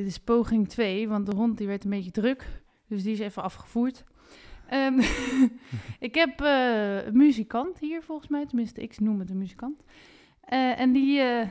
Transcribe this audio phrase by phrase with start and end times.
[0.00, 2.62] Dit is poging 2, want de hond die werd een beetje druk.
[2.86, 4.04] Dus die is even afgevoerd.
[4.68, 4.98] Ehm,
[6.08, 8.46] ik heb eh, een muzikant hier volgens mij.
[8.46, 9.82] Tenminste, ik noem het een muzikant.
[10.40, 11.46] Eh, en die uh,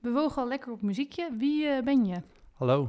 [0.00, 1.28] bewoog al lekker op muziekje.
[1.38, 2.16] Wie ben je?
[2.52, 2.88] Hallo,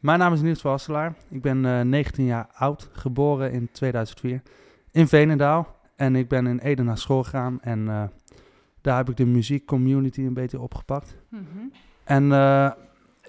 [0.00, 1.14] mijn naam is Niels Wasselaar.
[1.28, 4.42] Ik ben 19 jaar oud, geboren in 2004
[4.90, 5.76] in Veenendaal.
[5.96, 8.10] En ik ben in Ede naar school gegaan en
[8.80, 11.16] daar heb ik de muziekcommunity een beetje opgepakt.
[11.28, 11.72] Mm -hmm.
[12.04, 12.28] En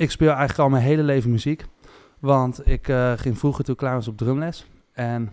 [0.02, 1.66] ik speel eigenlijk al mijn hele leven muziek.
[2.20, 4.68] Want ik uh, ging vroeger toen klaar was op drumles.
[4.92, 5.32] En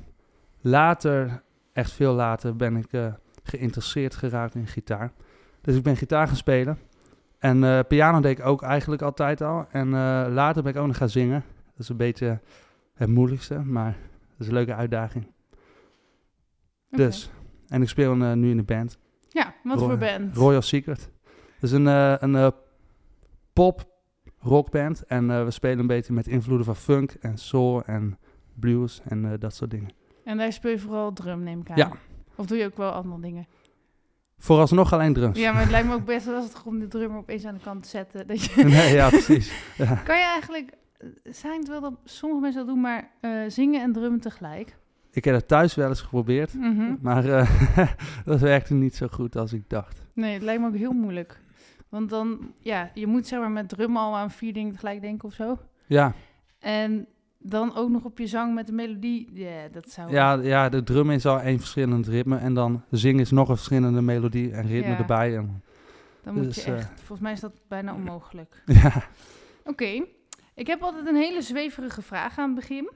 [0.60, 1.42] later,
[1.72, 5.12] echt veel later, ben ik uh, geïnteresseerd geraakt in gitaar.
[5.60, 6.78] Dus ik ben gitaar gaan spelen.
[7.38, 9.66] En uh, piano deed ik ook eigenlijk altijd al.
[9.70, 9.90] En
[10.32, 11.44] later ben ik ook nog gaan zingen.
[11.70, 12.40] Dat is een beetje
[12.94, 13.96] het moeilijkste, maar
[14.30, 15.26] dat is een leuke uitdaging.
[16.90, 17.06] Okay.
[17.06, 17.30] Dus,
[17.68, 18.98] en ik speel nu in de band.
[19.28, 20.36] Ja, wat Roy voor band?
[20.36, 21.10] Royal Secret.
[21.60, 21.86] Dat is een,
[22.34, 22.52] een
[23.52, 23.96] pop
[24.38, 25.06] rockband.
[25.06, 28.18] En uh, we spelen een beetje met invloeden van funk en soul en
[28.54, 29.90] blues en uh, dat soort dingen.
[30.24, 31.76] En daar speel je vooral drum, neem ik aan?
[31.76, 31.92] Ja.
[32.34, 33.46] Of doe je ook wel andere dingen?
[34.38, 35.38] Vooralsnog alleen drums.
[35.38, 37.82] Ja, maar het lijkt me ook best lastig om de drummer opeens aan de kant
[37.82, 38.26] te zetten.
[38.26, 39.52] Dat je nee, ja, precies.
[39.76, 39.94] Ja.
[39.94, 40.72] Kan je eigenlijk,
[41.24, 44.76] zijn het wel dat sommige mensen dat doen, maar uh, zingen en drummen tegelijk?
[45.10, 46.98] Ik heb het thuis wel eens geprobeerd, mm -hmm.
[47.00, 47.22] maar
[48.24, 50.02] dat werkte niet zo goed als ik dacht.
[50.14, 51.40] Nee, het lijkt me ook heel moeilijk.
[51.88, 55.28] Want dan, ja, je moet zeg maar met drum al aan vier dingen tegelijk denken
[55.28, 55.58] of zo.
[55.86, 56.14] Ja.
[56.58, 57.06] En
[57.38, 59.30] dan ook nog op je zang met de melodie.
[59.32, 60.10] Ja, dat zou...
[60.10, 62.36] Ja, ja, de drum is al één verschillend ritme.
[62.36, 64.98] En dan zingen is nog een verschillende melodie en ritme ja.
[64.98, 65.36] erbij.
[65.36, 65.62] En,
[66.22, 66.90] dan moet dus, je echt...
[66.90, 68.62] Uh, volgens mij is dat bijna onmogelijk.
[68.66, 68.86] Ja.
[68.86, 69.70] Oké.
[69.70, 70.08] Okay.
[70.54, 72.90] Ik heb altijd een hele zweverige vraag aan het begin.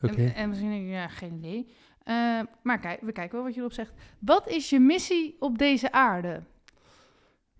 [0.00, 0.12] Oké.
[0.12, 0.26] Okay.
[0.26, 1.66] En, en, misschien denk je, ja, geen idee.
[2.04, 3.92] Uh, maar kijk, we kijken wel wat je erop zegt.
[4.18, 6.42] Wat is je missie op deze aarde?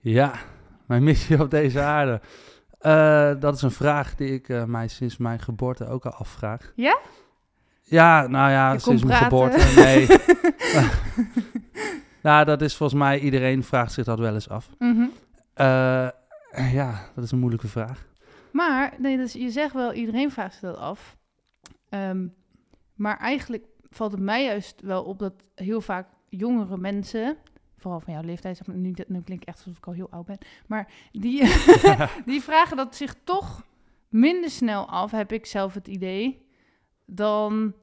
[0.01, 0.33] Ja,
[0.87, 2.21] mijn missie op deze aarde.
[2.83, 6.73] Uh, dat is een vraag die ik uh, mij sinds mijn geboorte ook al afvraag.
[6.75, 6.99] Ja?
[7.83, 9.73] Ja, nou ja, Je sinds mijn geboorte.
[9.77, 10.07] Nee.
[12.23, 14.71] nou, dat is volgens mij, iedereen vraagt zich dat wel eens af.
[14.79, 15.11] Mm -hmm.
[15.57, 16.09] uh,
[16.73, 18.07] ja, dat is een moeilijke vraag.
[18.53, 21.17] Maar, nee, dus je zegt wel, iedereen vraagt zich dat af.
[21.91, 22.35] Um,
[22.95, 27.37] maar eigenlijk valt het mij juist wel op dat heel vaak jongere mensen
[27.87, 30.27] vooral van jouw leeftijd, zeg maar, nu, nu klinkt echt alsof ik al heel oud
[30.27, 31.43] ben, maar die,
[32.33, 33.65] die vragen dat zich toch
[34.09, 36.47] minder snel af, heb ik zelf het idee,
[37.05, 37.75] dan...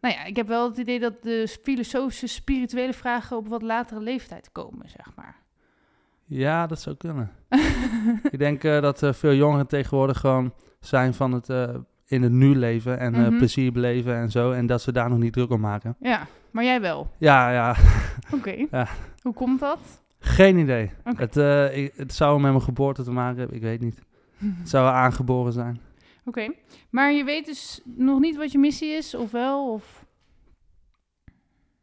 [0.00, 4.00] Nou ja, ik heb wel het idee dat de filosofische, spirituele vragen op wat latere
[4.00, 5.36] leeftijd komen, zeg maar.
[6.24, 7.30] Ja, dat zou kunnen.
[8.30, 11.68] ik denk uh, dat uh, veel jongeren tegenwoordig gewoon zijn van het uh,
[12.06, 13.36] in het nu leven en mm -hmm.
[13.36, 14.52] plezier beleven en zo.
[14.52, 15.96] En dat ze daar nog niet druk om maken.
[16.00, 17.10] Ja, maar jij wel?
[17.18, 17.76] Ja, ja.
[18.24, 18.34] Oké.
[18.34, 18.68] Okay.
[18.70, 18.88] Ja.
[19.22, 20.02] Hoe komt dat?
[20.18, 20.90] Geen idee.
[21.00, 21.14] Okay.
[21.16, 24.02] Het, uh, ik, het zou met mijn geboorte te maken hebben, ik weet niet.
[24.38, 25.74] het zou aangeboren zijn.
[26.24, 26.58] Oké, okay.
[26.90, 29.72] maar je weet dus nog niet wat je missie is, of wel?
[29.72, 30.06] Of...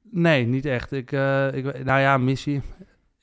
[0.02, 0.92] Nee, niet echt.
[0.92, 2.62] Ik, uh, ik, nou ja, missie.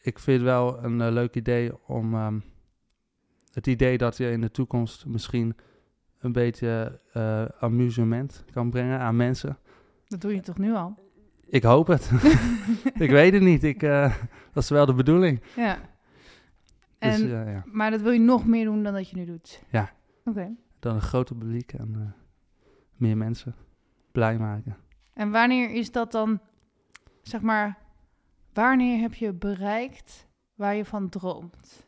[0.01, 2.43] Ik vind wel een uh, leuk idee om um,
[3.53, 5.57] het idee dat je in de toekomst misschien
[6.19, 7.01] een beetje
[7.61, 9.59] amusement kan brengen aan mensen.
[10.07, 11.06] Dat doe je toch nu al?
[11.49, 12.11] Ik hoop het.
[13.07, 13.65] ik weet het niet.
[13.65, 14.15] Ik, uh,
[14.53, 15.43] dat is wel de bedoeling.
[15.57, 15.79] Ja.
[16.99, 17.63] Dus, En, ja.
[17.67, 19.63] Maar dat wil je nog meer doen dan dat je nu doet?
[19.71, 19.83] Ja.
[20.25, 20.31] Oké.
[20.31, 20.57] Okay.
[20.79, 22.03] Dan een groter publiek en uh,
[22.93, 23.55] meer mensen
[24.13, 24.77] blij maken.
[25.15, 26.41] En wanneer is dat dan,
[27.23, 27.79] zeg maar,
[28.53, 31.85] wanneer heb je bereikt waar je van droomt?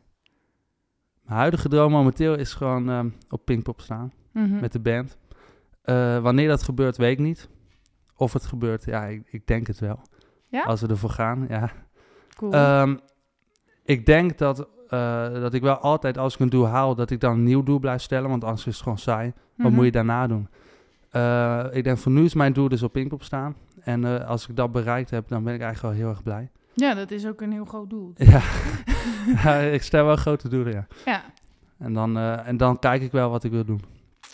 [1.23, 4.43] Mijn huidige droom momenteel is gewoon um, op Pinkpop staan Mhm.
[4.45, 4.61] mm -hmm.
[4.61, 5.17] met de band.
[6.23, 7.49] wanneer dat gebeurt, weet ik niet.
[8.19, 9.99] Of het gebeurt, ja, ik, ik, denk het wel.
[10.47, 10.63] Ja?
[10.63, 11.71] Als we ervoor gaan, ja.
[12.35, 12.53] Cool.
[12.53, 12.99] Um,
[13.83, 17.19] ik denk dat, uh, dat ik wel altijd, als ik een doel haal, dat ik
[17.19, 18.29] dan een nieuw doel blijf stellen.
[18.29, 19.27] Want anders is het gewoon saai.
[19.27, 19.63] Mm -hmm.
[19.63, 20.47] Wat moet je daarna doen?
[21.11, 23.55] Uh, ik denk, voor nu is mijn doel dus op Pinkpop staan.
[23.79, 26.49] En uh, als ik dat bereikt heb, dan ben ik eigenlijk wel heel erg blij.
[26.73, 28.13] Ja, dat is ook een heel groot doel.
[28.17, 28.41] Ja,
[29.43, 30.87] ja ik stel wel grote doelen, ja.
[31.05, 31.23] Ja.
[31.77, 33.81] En dan, en dan kijk ik wel wat ik wil doen.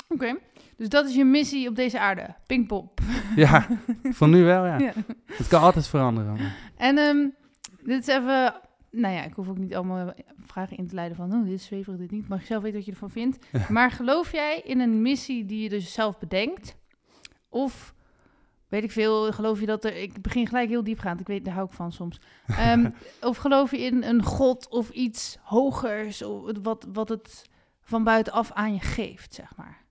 [0.10, 0.24] Oké.
[0.24, 0.40] Okay.
[0.77, 3.00] Dus dat is je missie op deze aarde, Pinkpop.
[3.36, 3.68] Ja,
[4.04, 4.77] voor nu wel, ja.
[4.77, 4.94] ja.
[5.25, 6.38] Het kan altijd veranderen.
[6.77, 7.36] En um,
[7.83, 8.54] dit is even...
[8.92, 10.13] Nou ja, ik hoef ook niet allemaal
[10.45, 11.33] vragen in te leiden van...
[11.33, 12.27] Oh, dit is zweverig, dit niet.
[12.27, 13.45] Mag je zelf weten wat je ervan vindt.
[13.51, 13.66] Ja.
[13.69, 16.78] Maar geloof jij in een missie die je dus zelf bedenkt...
[17.50, 17.94] Of
[18.68, 19.95] weet ik veel, geloof je dat er...
[19.95, 22.21] Ik begin gelijk heel diep gaan, ik weet, daar hou ik van soms.
[22.48, 22.89] Ehm,
[23.21, 27.50] of geloof je in een god of iets hogers, of wat, wat het
[27.81, 29.85] van buitenaf aan je geeft, zeg maar?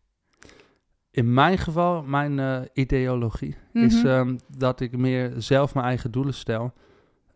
[1.14, 4.06] In mijn geval, mijn eh, ideologie is Mhm.
[4.06, 6.72] ehm, dat ik meer zelf mijn eigen doelen stel.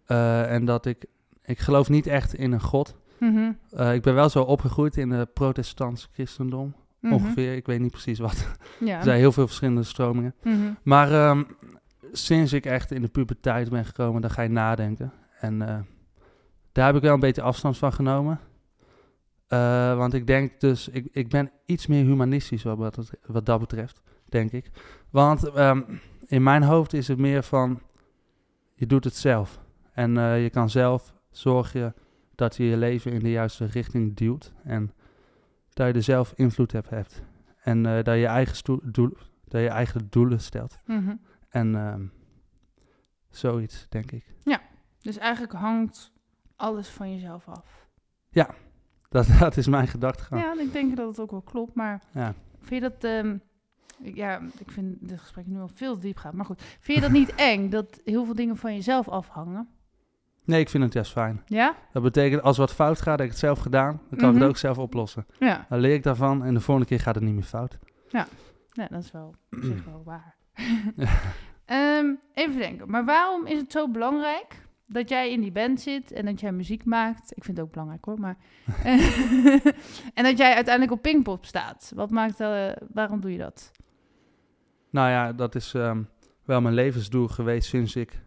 [0.07, 1.05] Eh, en dat ik,
[1.45, 2.97] ik geloof niet echt in een god.
[3.21, 6.75] Mhm, Eh, ik ben wel zo opgegroeid in het protestantse christendom.
[7.01, 7.13] mhm.
[7.13, 8.47] Ongeveer, ik weet niet precies wat.
[8.81, 8.97] Ja.
[8.99, 10.35] Er zijn heel veel verschillende stromingen.
[10.83, 11.43] Maar ehm,
[12.13, 15.13] sinds ik echt in de puberteit ben gekomen, dan ga je nadenken.
[15.41, 15.59] En
[16.73, 18.41] daar heb ik wel een beetje afstand van genomen.
[19.49, 23.61] Eh, want ik denk dus, ik, ik ben iets meer humanistisch wat, het- wat dat
[23.61, 24.71] betreft, denk ik.
[25.11, 25.83] Want ehm,
[26.27, 27.83] in mijn hoofd is het meer van,
[28.75, 29.61] je doet het zelf.
[29.93, 31.95] En eh, je kan zelf zorgen
[32.35, 34.53] dat je je leven in de juiste richting duwt.
[34.65, 34.93] En
[35.73, 37.23] dat je er zelf invloed op hebt.
[37.63, 40.79] En eh, dat, je eigen doel, dat je eigen doelen stelt.
[40.87, 41.15] Mhm.
[41.49, 42.07] En ehm,
[43.31, 44.35] zoiets, denk ik.
[45.01, 46.13] Dus eigenlijk hangt
[46.57, 47.87] alles van jezelf af.
[49.17, 50.43] Dat, dat is mijn gedachtegang.
[50.43, 52.35] Ja, ik denk dat het ook wel klopt, maar Ja.
[52.61, 53.05] vind je dat...
[53.05, 53.37] ehm,
[54.03, 56.63] ja, ik vind dit gesprek nu al veel te diep gaan, maar goed.
[56.81, 59.69] Vind je dat niet eng, dat heel veel dingen van jezelf afhangen?
[60.45, 61.43] Nee, ik vind het juist fijn.
[61.47, 61.75] Ja?
[61.93, 64.01] Dat betekent, als wat fout gaat, heb ik het zelf gedaan.
[64.11, 64.41] Dan kan ik Mhm.
[64.43, 65.27] het ook zelf oplossen.
[65.39, 65.67] Ja.
[65.69, 67.79] Dan leer ik daarvan en de volgende keer gaat het niet meer fout.
[68.09, 68.27] Ja,
[68.89, 70.35] dat is wel, op zich wel waar.
[71.65, 76.13] Ehm, even denken, maar waarom is het zo belangrijk dat jij in die band zit
[76.13, 77.31] en dat jij muziek maakt?
[77.37, 78.37] Ik vind het ook belangrijk hoor, maar...
[80.19, 81.93] en dat jij uiteindelijk op Pinkpop staat.
[81.95, 83.71] Wat maakt, eh, waarom doe je dat?
[84.91, 86.03] Nou ja, dat is ehm,
[86.45, 88.23] wel mijn levensdoel geweest sinds ik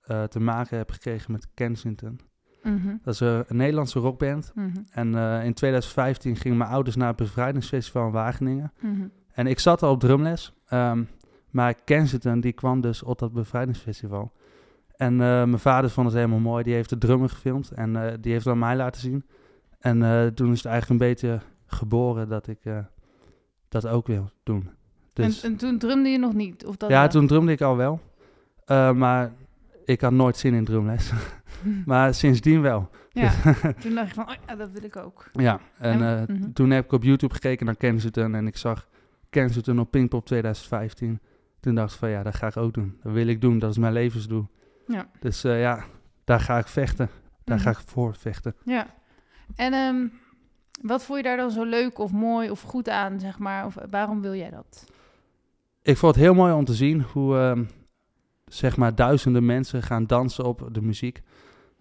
[0.00, 2.20] eh, te maken heb gekregen met Kensington.
[2.62, 4.52] Mhm, Dat is eh, een Nederlandse rockband.
[4.54, 5.14] mhm, En
[5.44, 8.72] in 2015 gingen mijn ouders naar het bevrijdingsfestival in Wageningen.
[8.80, 9.06] mhm.
[9.32, 10.52] En ik zat al op drumles.
[10.66, 11.04] ehm,
[11.50, 14.32] maar Kensington, die kwam dus op dat bevrijdingsfestival.
[14.96, 16.62] En eh, mijn vader vond het helemaal mooi.
[16.62, 19.24] Die heeft de drummer gefilmd en eh, die heeft het aan mij laten zien.
[19.78, 22.58] En eh, toen is het eigenlijk een beetje geboren dat ik
[23.68, 24.70] dat ook wil doen.
[25.12, 26.66] Dus En, en toen drumde je nog niet?
[26.66, 27.08] Of dat ja, wel?
[27.08, 28.00] toen drumde ik al wel.
[28.94, 29.32] Maar
[29.84, 31.12] ik had nooit zin in drumles.
[31.86, 32.90] maar sindsdien wel.
[33.10, 33.32] Ja,
[33.80, 35.28] toen dacht je van, oh ja, dat wil ik ook.
[35.32, 36.52] Ja, en En- mhm.
[36.52, 38.88] toen heb ik op YouTube gekeken naar Kensington en ik zag
[39.30, 41.20] Kensington op Pinkpop 2015.
[41.60, 42.98] Toen dacht ik van ja, dat ga ik ook doen.
[43.02, 44.46] Dat wil ik doen, dat is mijn levensdoel.
[44.86, 45.08] Ja.
[45.20, 45.84] Dus eh, ja,
[46.24, 47.08] daar ga ik vechten.
[47.44, 47.64] Daar Mhm.
[47.66, 48.54] ga ik voor vechten.
[48.64, 48.86] Ja.
[49.56, 50.06] En ehm,
[50.82, 53.66] wat vond je daar dan zo leuk of mooi of goed aan, zeg maar?
[53.66, 54.84] Of waarom wil jij dat?
[55.82, 57.64] Ik vond het heel mooi om te zien hoe ehm,
[58.46, 61.22] zeg maar duizenden mensen gaan dansen op de muziek.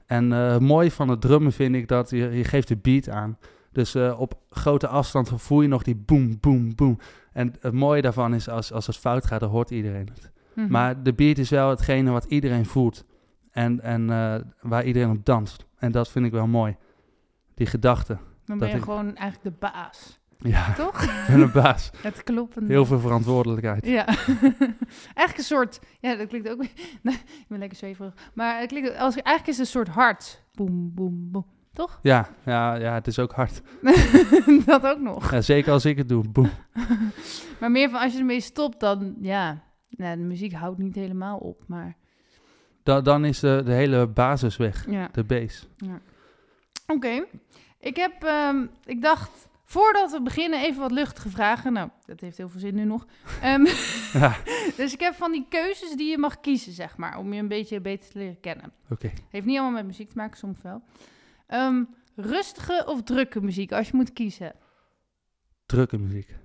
[0.05, 3.09] En eh, het mooie van het drummen vind ik dat je, je geeft de beat
[3.09, 3.37] aan.
[3.71, 6.97] Dus eh, op grote afstand voel je nog die boom, boom, boom.
[7.31, 10.31] En het mooie daarvan is als, als het fout gaat, dan hoort iedereen het.
[10.55, 10.71] Mhm.
[10.71, 13.05] Maar de beat is wel hetgene wat iedereen voelt.
[13.51, 15.65] En, en eh, waar iedereen op danst.
[15.77, 16.75] En dat vind ik wel mooi.
[17.55, 18.17] Die gedachte.
[18.45, 21.03] dan ben je ik- gewoon eigenlijk de baas, Ja, toch?
[21.03, 21.89] ik ben een baas.
[22.01, 22.67] Het kloppen.
[22.67, 23.85] Heel veel verantwoordelijkheid.
[23.85, 24.05] Ja.
[25.15, 26.57] eigenlijk een soort, ja, dat klinkt ook,
[27.01, 28.13] nee, ik ben lekker zweverig.
[28.33, 30.43] Maar het klinkt, als, eigenlijk is het een soort hart.
[30.53, 31.45] Boem, boem, boem.
[31.73, 31.99] Toch?
[32.01, 33.61] Ja, ja, ja, het is ook hard.
[34.65, 35.31] dat ook nog.
[35.31, 36.23] Ja, zeker als ik het doe.
[36.29, 36.49] Boem.
[37.59, 39.63] Maar meer van als je ermee stopt, dan, ja,
[39.97, 41.95] nou, de muziek houdt niet helemaal op, maar
[42.83, 44.89] Da- dan is de, de hele basis weg.
[44.89, 45.09] ja.
[45.11, 45.65] De base.
[46.87, 47.25] Oké,
[47.79, 51.73] ik heb, ehm, ik dacht, voordat we beginnen, even wat luchtige vragen.
[51.73, 53.05] Nou, dat heeft heel veel zin nu nog.
[53.41, 53.65] Ehm,
[54.13, 54.35] Ja,
[54.75, 57.47] dus ik heb van die keuzes die je mag kiezen, zeg maar, om je een
[57.47, 58.71] beetje beter te leren kennen.
[58.89, 59.11] oké.
[59.29, 60.83] Heeft niet allemaal met muziek te maken, soms wel.
[61.47, 61.83] Ehm,
[62.15, 64.53] rustige of drukke muziek, als je moet kiezen.
[65.65, 66.35] Drukke muziek.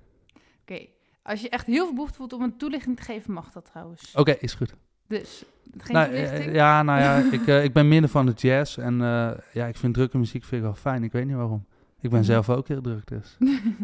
[0.61, 0.85] Oké,
[1.29, 4.15] als je echt heel veel behoefte voelt om een toelichting te geven, mag dat trouwens.
[4.15, 4.75] Oké, is goed.
[5.07, 5.43] Dus,
[5.77, 6.45] geen Nou, toelichting?
[6.45, 8.77] eh, ja, nou ja, ik, eh, ik ben minder van de jazz.
[8.77, 11.03] En eh, ja, ik vind drukke muziek vind ik wel fijn.
[11.03, 11.65] Ik weet niet waarom.
[12.01, 12.27] Ik ben Mhm.
[12.29, 13.37] zelf ook heel druk, dus.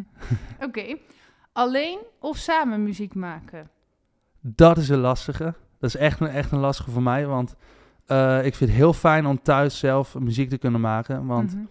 [0.68, 0.98] Oké,
[1.54, 3.70] alleen of samen muziek maken?
[4.42, 5.44] Dat is een lastige.
[5.80, 7.26] Dat is echt een, echt een lastige voor mij.
[7.26, 7.56] Want
[8.46, 11.26] ik vind het heel fijn om thuis zelf muziek te kunnen maken.
[11.26, 11.64] Want Mhm.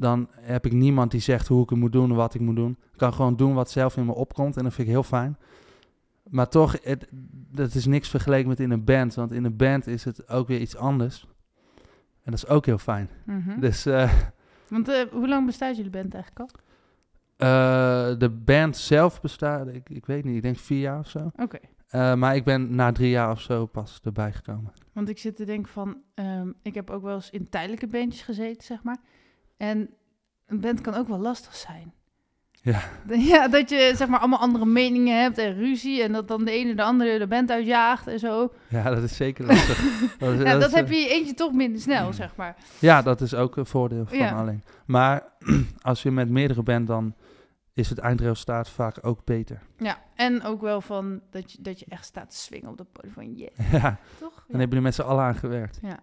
[0.00, 2.56] Dan heb ik niemand die zegt hoe ik het moet doen en wat ik moet
[2.56, 2.76] doen.
[2.92, 5.36] Ik kan gewoon doen wat zelf in me opkomt en dat vind ik heel fijn.
[6.30, 7.08] Maar toch, het,
[7.52, 9.14] dat is niks vergeleken met in een band.
[9.14, 11.26] Want in een band is het ook weer iets anders.
[12.22, 13.08] En dat is ook heel fijn.
[13.24, 13.60] Mhm.
[13.60, 14.12] Dus eh,
[14.68, 16.60] Want eh, hoe lang bestaat jullie band eigenlijk al?
[17.36, 21.30] eh, de band zelf bestaat, ik, ik weet niet, ik denk vier jaar of zo.
[21.36, 21.58] Oké.
[22.16, 24.72] Maar ik ben na drie jaar of zo pas erbij gekomen.
[24.92, 28.22] Want ik zit te denken van, ehm, ik heb ook wel eens in tijdelijke bandjes
[28.22, 28.98] gezeten, zeg maar.
[29.60, 29.90] En
[30.46, 31.92] een band kan ook wel lastig zijn.
[32.62, 32.80] Ja.
[33.32, 36.02] Ja, dat je zeg maar allemaal andere meningen hebt en ruzie.
[36.02, 38.52] En dat dan de ene de andere de band uitjaagt en zo.
[38.68, 39.78] Ja, dat is zeker lastig.
[40.18, 42.56] dat, is- Ja, dat is, heb je eentje toch minder snel, zeg maar.
[42.78, 44.30] Ja, dat is ook een voordeel van Ja.
[44.32, 44.62] alleen.
[44.86, 45.22] Maar
[45.82, 47.14] als je met meerdere bent, dan
[47.74, 49.60] is het eindresultaat vaak ook beter.
[49.78, 52.92] Ja, en ook wel van dat je, dat je echt staat te swingen op dat
[52.92, 54.34] podium van yeah, ja, toch?
[54.34, 54.58] dan Ja.
[54.58, 55.78] heb je er met z'n allen aan gewerkt.
[55.82, 55.98] Ja.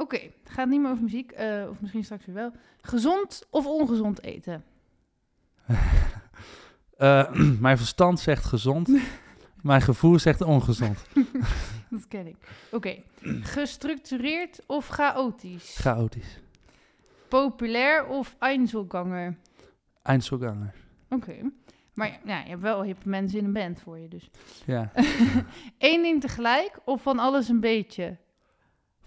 [0.00, 2.52] Oké, het gaat niet meer over muziek, eh, of misschien straks weer wel.
[2.80, 4.64] Gezond of ongezond eten?
[6.96, 8.88] Eh, mijn verstand zegt gezond,
[9.62, 11.04] mijn gevoel zegt ongezond.
[11.90, 12.36] Dat ken ik.
[12.70, 13.02] Oké,
[13.40, 15.76] gestructureerd of chaotisch?
[15.78, 16.40] Chaotisch.
[17.28, 19.36] Populair of Einzelganger?
[20.02, 20.74] Eindselganger.
[21.08, 21.34] Oké,
[21.94, 24.30] maar ja, je hebt wel hippe mensen in een band voor je dus.
[24.66, 24.90] Ja,
[25.78, 28.16] Eén ding tegelijk of van alles een beetje?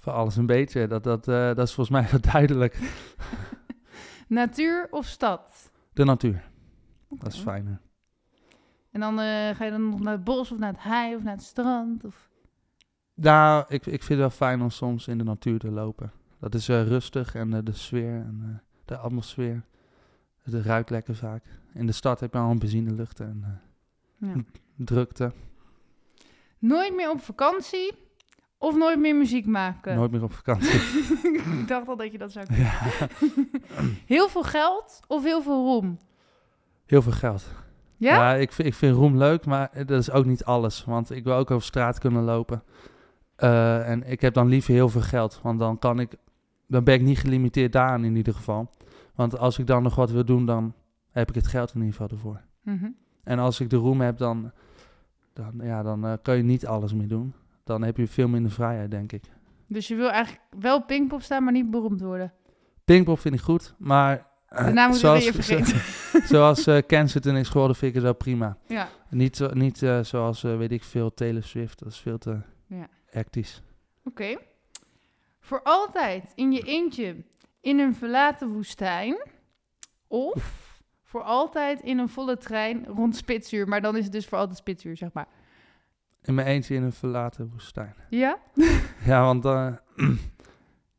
[0.03, 0.87] Voor alles een beetje.
[0.87, 2.79] Dat, dat, eh, dat is volgens mij wel duidelijk.
[4.27, 5.71] Natuur of stad?
[5.93, 6.49] De natuur.
[7.09, 7.79] Dat is fijner.
[8.91, 11.23] En dan eh, ga je dan nog naar het bos of naar het hei of
[11.23, 12.03] naar het strand?
[12.03, 12.29] Of...
[13.13, 16.11] Nou, ik, ik vind het wel fijn om soms in de natuur te lopen.
[16.39, 19.63] Dat is eh, rustig en eh, de sfeer en de atmosfeer.
[20.41, 21.43] Het ruikt lekker vaak.
[21.73, 23.61] In de stad heb je al een benzinelucht en
[24.17, 24.33] Ja.
[24.75, 25.31] drukte.
[26.59, 27.93] Nooit meer op vakantie
[28.63, 29.95] of nooit meer muziek maken?
[29.95, 30.79] Nooit meer op vakantie.
[31.59, 32.65] ik dacht al dat je dat zou kunnen.
[32.65, 33.07] ja.
[34.15, 35.99] Heel veel geld of heel veel roem?
[36.85, 37.45] Heel veel geld.
[37.97, 38.15] Ja?
[38.15, 40.85] Ja, ik, vind, ik vind roem leuk, maar dat is ook niet alles.
[40.85, 42.63] Want ik wil ook over straat kunnen lopen.
[43.35, 45.39] Eh, en ik heb dan liever heel veel geld.
[45.43, 46.15] Want dan kan ik.
[46.67, 48.69] Dan ben ik niet gelimiteerd daaraan in ieder geval.
[49.15, 50.73] Want als ik dan nog wat wil doen, dan
[51.11, 52.41] heb ik het geld in ieder geval ervoor.
[52.61, 52.89] Mhm.
[53.23, 54.51] En als ik de roem heb, dan,
[55.33, 57.33] dan, ja, dan eh, kan je niet alles meer doen.
[57.63, 59.23] Dan heb je veel minder vrijheid, denk ik.
[59.67, 62.33] Dus je wil eigenlijk wel Pinkpop staan, maar niet beroemd worden.
[62.85, 64.27] Pinkpop vind ik goed, maar...
[64.47, 65.81] eh, moet zoals, je vergeten.
[66.35, 68.57] zoals eh Kensington is geworden, vind ik het wel prima.
[68.67, 68.89] Ja.
[69.09, 71.79] Niet, niet eh, zoals, weet ik veel, Taylor Swift.
[71.79, 72.87] Dat is veel te Ja.
[73.05, 73.61] hectisch.
[74.03, 74.37] Oké.
[75.39, 77.15] Voor altijd in je eentje
[77.61, 79.17] in een verlaten woestijn.
[80.07, 80.61] Of
[81.03, 83.67] voor altijd in een volle trein rond Spitsuur.
[83.67, 85.27] Maar dan is het dus voor altijd Spitsuur, zeg maar.
[86.23, 87.95] In mijn eentje in een verlaten woestijn.
[88.09, 88.37] Ja?
[89.05, 89.73] Ja, want eh,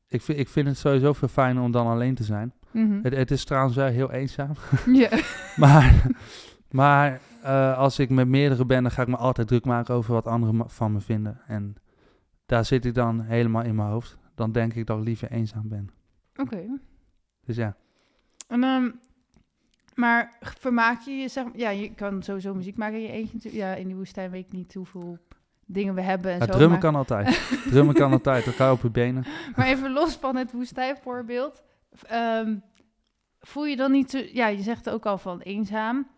[0.09, 2.53] ik, vind, ik vind het sowieso veel fijner om dan alleen te zijn.
[2.71, 2.99] Mhm.
[3.03, 4.53] Het, het is trouwens wel heel eenzaam.
[4.93, 5.11] Ja.
[5.57, 6.03] Maar,
[6.71, 10.13] maar eh, als ik met meerdere ben, dan ga ik me altijd druk maken over
[10.13, 11.41] wat anderen van me vinden.
[11.47, 11.75] En
[12.47, 14.19] daar zit ik dan helemaal in mijn hoofd.
[14.35, 15.91] Dan denk ik dat ik liever eenzaam ben.
[16.37, 16.81] Oké.
[17.45, 17.77] Dus ja,
[18.49, 18.91] En, ehm,
[19.95, 21.45] maar vermaak je je, zeg.
[21.55, 23.55] Ja, je kan sowieso muziek maken in je eentje.
[23.55, 25.19] Ja, in die woestijn weet ik niet hoeveel
[25.67, 26.57] dingen we hebben en het zo.
[26.57, 27.49] drummen maar, kan altijd.
[27.71, 28.45] drummen kan altijd.
[28.45, 29.25] Je op je benen.
[29.57, 31.63] maar even los van het woestijnvoorbeeld.
[32.07, 32.57] ehm,
[33.41, 34.11] voel je dan niet...
[34.11, 36.09] Zo, ja, je zegt ook al van eenzaam.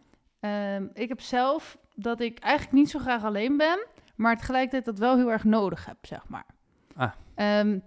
[0.41, 3.87] Ehm, ik heb zelf dat ik eigenlijk niet zo graag alleen ben...
[4.15, 6.47] maar tegelijkertijd dat wel heel erg nodig heb, zeg maar.
[6.97, 7.13] Ah.
[7.35, 7.79] Ehm,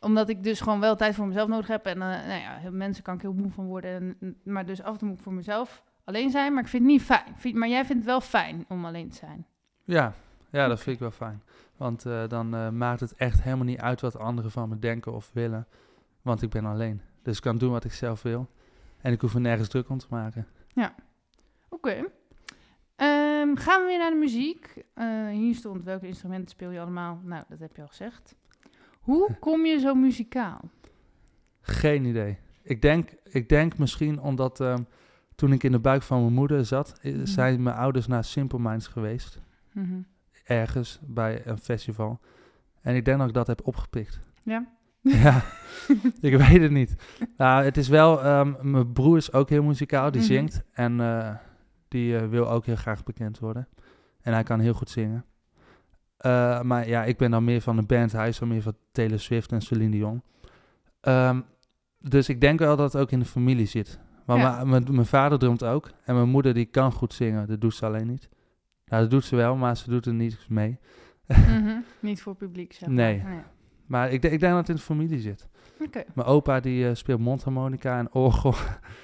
[0.00, 1.86] omdat ik dus gewoon wel tijd voor mezelf nodig heb.
[1.86, 4.16] En eh, nou ja, mensen kan ik heel moe van worden.
[4.20, 6.52] En, maar dus af en toe moet ik voor mezelf alleen zijn.
[6.54, 7.34] Maar ik vind het niet fijn.
[7.36, 9.46] Vind- maar jij vindt het wel fijn om alleen te zijn.
[9.84, 10.12] Ja,
[10.50, 11.42] ja dat vind ik wel fijn.
[11.76, 15.12] Want eh, dan eh, maakt het echt helemaal niet uit wat anderen van me denken
[15.14, 15.66] of willen.
[16.22, 17.00] Want ik ben alleen.
[17.22, 18.48] Dus ik kan doen wat ik zelf wil.
[19.00, 20.46] En ik hoef er nergens druk om te maken.
[21.68, 22.04] Oké.
[22.96, 24.84] Ehm, gaan we weer naar de muziek.
[25.30, 27.20] Hier stond welke instrumenten speel je allemaal.
[27.22, 28.34] Nou, dat heb je al gezegd.
[29.00, 30.60] Hoe kom je zo muzikaal?
[31.60, 32.38] Geen idee.
[32.62, 34.82] Ik denk, ik denk misschien omdat ehm,
[35.34, 37.26] toen ik in de buik van mijn moeder zat, Mhm.
[37.26, 39.40] zijn mijn ouders naar Simple Minds geweest.
[39.72, 40.00] Mhm.
[40.44, 42.20] Ergens bij een festival.
[42.80, 44.20] En ik denk dat ik dat heb opgepikt.
[44.42, 44.66] Ja?
[45.22, 45.42] ja,
[46.20, 46.94] ik weet het niet.
[47.36, 50.30] Nou, het is wel, ehm, mijn broer is ook heel muzikaal, die Mhm.
[50.30, 50.62] zingt.
[50.72, 51.34] En eh,
[51.88, 53.68] die eh, wil ook heel graag bekend worden.
[54.20, 55.24] En hij kan heel goed zingen.
[56.20, 58.12] Eh, maar ja, ik ben dan meer van de band.
[58.12, 60.22] Hij is dan meer van Taylor Swift en Celine Dion.
[61.00, 61.40] Ehm,
[61.98, 63.98] dus ik denk wel dat het ook in de familie zit.
[64.26, 64.64] Maar Ja.
[64.64, 65.90] mijn- vader drumt ook.
[66.04, 67.46] En mijn moeder die kan goed zingen.
[67.48, 68.28] Dat doet ze alleen niet.
[68.86, 70.78] Nou, dat doet ze wel, maar ze doet er niet mee.
[71.26, 71.78] Mhm.
[72.00, 72.96] Niet voor publiek, zeg maar.
[72.96, 73.22] Nee.
[73.22, 73.38] Nee.
[73.86, 75.48] Maar ik, denk- ik denk dat het in de familie zit.
[75.80, 76.02] Oké.
[76.14, 78.54] Mijn opa die eh, speelt mondharmonica en orgel.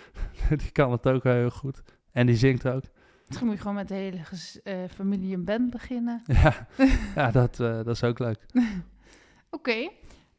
[0.63, 1.83] die kan het ook wel heel goed.
[2.13, 2.83] En die zingt ook.
[3.27, 4.23] Misschien moet je gewoon met de hele
[4.63, 6.23] eh, familie een band beginnen.
[6.43, 6.67] Ja,
[7.15, 8.47] ja dat, eh, dat is ook leuk.
[9.51, 9.91] Oké.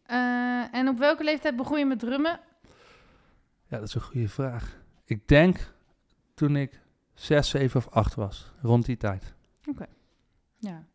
[0.03, 2.39] Eh, en op welke leeftijd begon je met drummen?
[3.67, 4.81] Ja, dat is een goede vraag.
[5.05, 5.73] Ik denk
[6.33, 6.81] toen ik
[7.13, 8.51] 6, 7 of 8 was.
[8.61, 9.35] Rond die tijd.
[10.57, 10.85] Ja.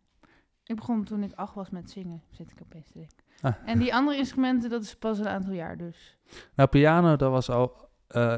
[0.65, 3.17] Ik begon toen ik acht was met zingen, zit ik opeens te denken.
[3.41, 3.55] Ah.
[3.65, 6.19] En die andere instrumenten, dat is pas een aantal jaar dus.
[6.55, 7.89] Nou, piano, dat was al...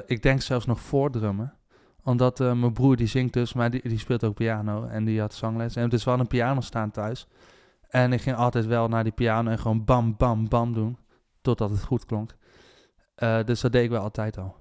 [0.06, 1.58] ik denk zelfs nog voor drummen.
[2.04, 4.84] Omdat eh, mijn broer die zingt dus, maar die, die speelt ook piano.
[4.84, 5.76] En die had zangles.
[5.76, 7.26] En het is wel een piano staan thuis.
[7.88, 10.98] En ik ging altijd wel naar die piano en gewoon bam, bam, bam doen.
[11.40, 12.34] Totdat het goed klonk.
[13.14, 14.56] Eh, dus dat deed ik wel altijd al.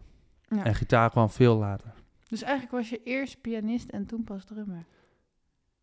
[0.47, 0.63] Ja.
[0.63, 1.93] En gitaar kwam veel later.
[2.27, 4.85] Dus eigenlijk was je eerst pianist en toen pas drummer.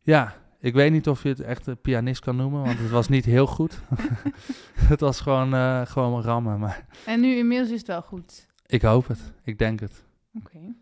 [0.01, 3.09] Ja, ik weet niet of je het echt een pianist kan noemen, want het was
[3.09, 3.81] niet heel goed.
[4.93, 8.47] het was gewoon, eh, gewoon rammen, maar En nu inmiddels is het wel goed.
[8.67, 9.33] ik hoop het.
[9.43, 10.05] Ik denk het.
[10.35, 10.75] Oké.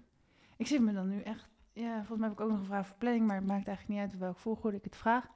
[0.58, 1.48] Ik zit me dan nu echt...
[1.72, 3.88] Ja, volgens mij heb ik ook nog een vraag voor planning, maar het maakt eigenlijk
[3.88, 5.26] niet uit op welke volgorde ik het vraag.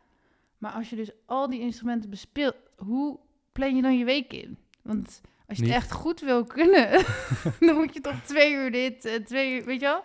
[0.58, 3.18] Maar als je dus al die instrumenten bespeelt, hoe
[3.52, 4.58] plan je dan je week in?
[4.82, 5.72] Want als je Niet.
[5.72, 6.90] het echt goed wil kunnen,
[7.66, 10.04] dan moet je toch twee uur dit, eh, twee uur, weet je wel?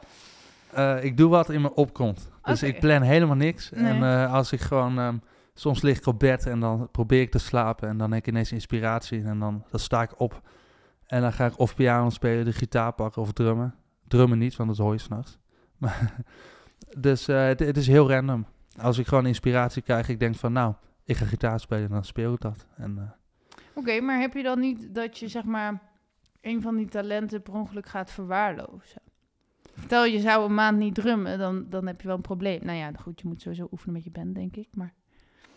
[0.72, 2.32] Eh, ik doe wat in me opkomt.
[2.44, 3.72] Dus ik plan helemaal niks.
[3.72, 5.00] En eh, als ik gewoon...
[5.00, 5.18] ehm,
[5.54, 7.90] soms lig ik op bed en dan probeer ik te slapen.
[7.90, 9.24] En dan heb ik ineens inspiratie.
[9.24, 10.42] En dan, dan sta ik op.
[11.06, 13.76] En dan ga ik of piano spelen, de gitaar pakken of drummen.
[14.08, 15.38] Drummen niet, want dat hoor je s'nachts.
[16.98, 18.46] Dus eh, het, het is heel random.
[18.78, 20.54] Als ik gewoon inspiratie krijg, ik denk van...
[20.54, 20.74] Nou,
[21.04, 22.68] ik ga gitaar spelen, dan speel ik dat.
[22.76, 25.82] En, eh, Oké, maar heb je dan niet dat je zeg maar
[26.42, 29.02] een van die talenten per ongeluk gaat verwaarlozen?
[29.84, 32.60] Stel je zou een maand niet drummen, dan, dan heb je wel een probleem.
[32.64, 34.68] Nou ja, goed, je moet sowieso oefenen met je band, denk ik.
[34.74, 34.94] Maar...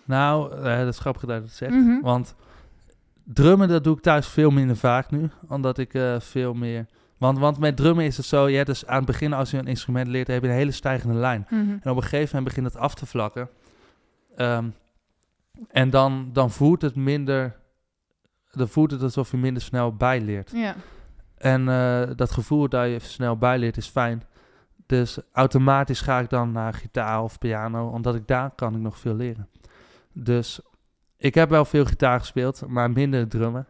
[0.05, 1.73] nou, eh, dat is grappig dat je dat zegt.
[1.73, 2.01] Mhm.
[2.01, 2.35] Want
[3.25, 5.29] drummen, dat doe ik thuis veel minder vaak nu.
[5.49, 6.87] Omdat ik veel meer...
[7.21, 9.59] Want, want met drummen is het zo, je hebt dus aan het begin als je
[9.59, 11.47] een instrument leert, heb je een hele stijgende lijn.
[11.51, 11.71] Mhm.
[11.83, 13.49] En op een gegeven moment begint het af te vlakken.
[14.37, 14.69] Ehm,
[15.69, 17.57] en dan, dan voelt het minder...
[18.51, 20.51] Dan voelt het alsof je minder snel bijleert.
[20.55, 20.75] Ja.
[21.37, 24.23] En eh, dat gevoel dat je snel bijleert is fijn.
[24.87, 28.99] Dus automatisch ga ik dan naar gitaar of piano, omdat ik daar kan ik nog
[28.99, 29.49] veel leren.
[30.13, 30.61] Dus
[31.17, 33.67] ik heb wel veel gitaar gespeeld, maar minder drummen.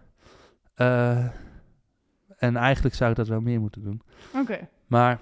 [0.75, 1.26] Eh,
[2.40, 4.02] en eigenlijk zou ik dat wel meer moeten doen.
[4.35, 4.68] Oké.
[4.87, 5.20] Maar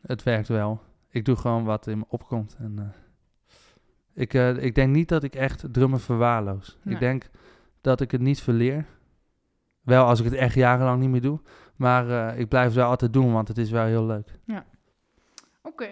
[0.00, 0.82] het werkt wel.
[1.08, 2.56] Ik doe gewoon wat in me opkomt.
[2.58, 2.84] En, eh,
[4.12, 6.78] ik, eh, ik denk niet dat ik echt drummen verwaarloos.
[6.82, 6.94] Nee.
[6.94, 7.30] Ik denk
[7.80, 8.86] dat ik het niet verleer.
[9.80, 11.40] Wel als ik het echt jarenlang niet meer doe.
[11.76, 14.38] Maar eh, ik blijf het wel altijd doen, want het is wel heel leuk.
[15.62, 15.88] Oké.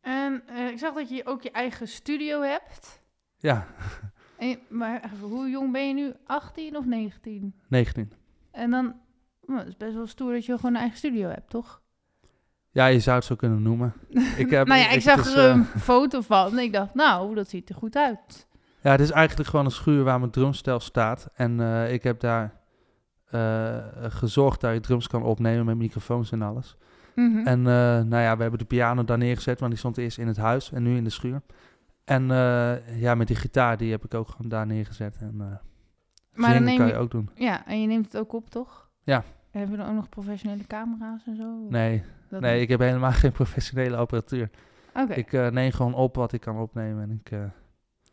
[0.00, 3.02] En ik zag dat je ook je eigen studio hebt.
[3.36, 3.66] Ja,
[4.38, 6.12] En maar hoe jong ben je nu?
[6.26, 7.54] 18 of 19?
[7.68, 8.12] 19.
[8.50, 8.94] En dan,
[9.46, 11.80] nou, het is best wel stoer dat je gewoon een eigen studio hebt, toch?
[12.70, 13.92] Ja, je zou het zo kunnen noemen.
[14.36, 17.34] Ik heb, nou ja, ik zag er eh, een foto van en ik dacht, nou,
[17.34, 18.46] dat ziet er goed uit.
[18.82, 21.28] Ja, het is eigenlijk gewoon een schuur waar mijn drumstel staat.
[21.34, 22.60] En eh, ik heb daar
[23.26, 23.76] eh,
[24.08, 26.76] gezorgd dat je drums kan opnemen met microfoons en alles.
[27.14, 27.46] Mhm.
[27.46, 30.26] En eh, nou ja, we hebben de piano daar neergezet, want die stond eerst in
[30.26, 31.42] het huis en nu in de schuur.
[32.04, 35.16] En eh, ja, met die gitaar, die heb ik ook gewoon daar neergezet.
[35.20, 35.46] En, eh
[36.32, 37.30] maar dan kan je ook doen.
[37.34, 38.88] ja, en je neemt het ook op, toch?
[39.02, 39.24] Ja.
[39.56, 41.66] En heb je dan ook nog professionele camera's en zo?
[41.68, 44.50] Nee, Dat nee, ik heb helemaal geen professionele apparatuur.
[44.94, 45.12] Oké.
[45.14, 47.02] Ik eh, neem gewoon op wat ik kan opnemen.
[47.02, 47.38] En ik, eh,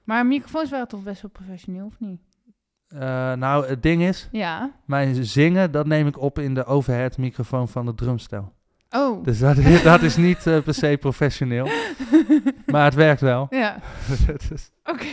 [0.03, 2.21] Maar microfoons waren toch best wel professioneel, of niet?
[2.87, 2.99] eh,
[3.33, 4.71] nou, het ding is, Ja.
[4.85, 8.53] mijn zingen, dat neem ik op in de overhead microfoon van de drumstel.
[8.89, 9.23] Oh.
[9.23, 11.67] Dus dat, is- dat is niet per se professioneel,
[12.65, 13.47] maar het werkt wel.
[13.49, 13.77] ja.
[14.51, 15.05] Is- Oké.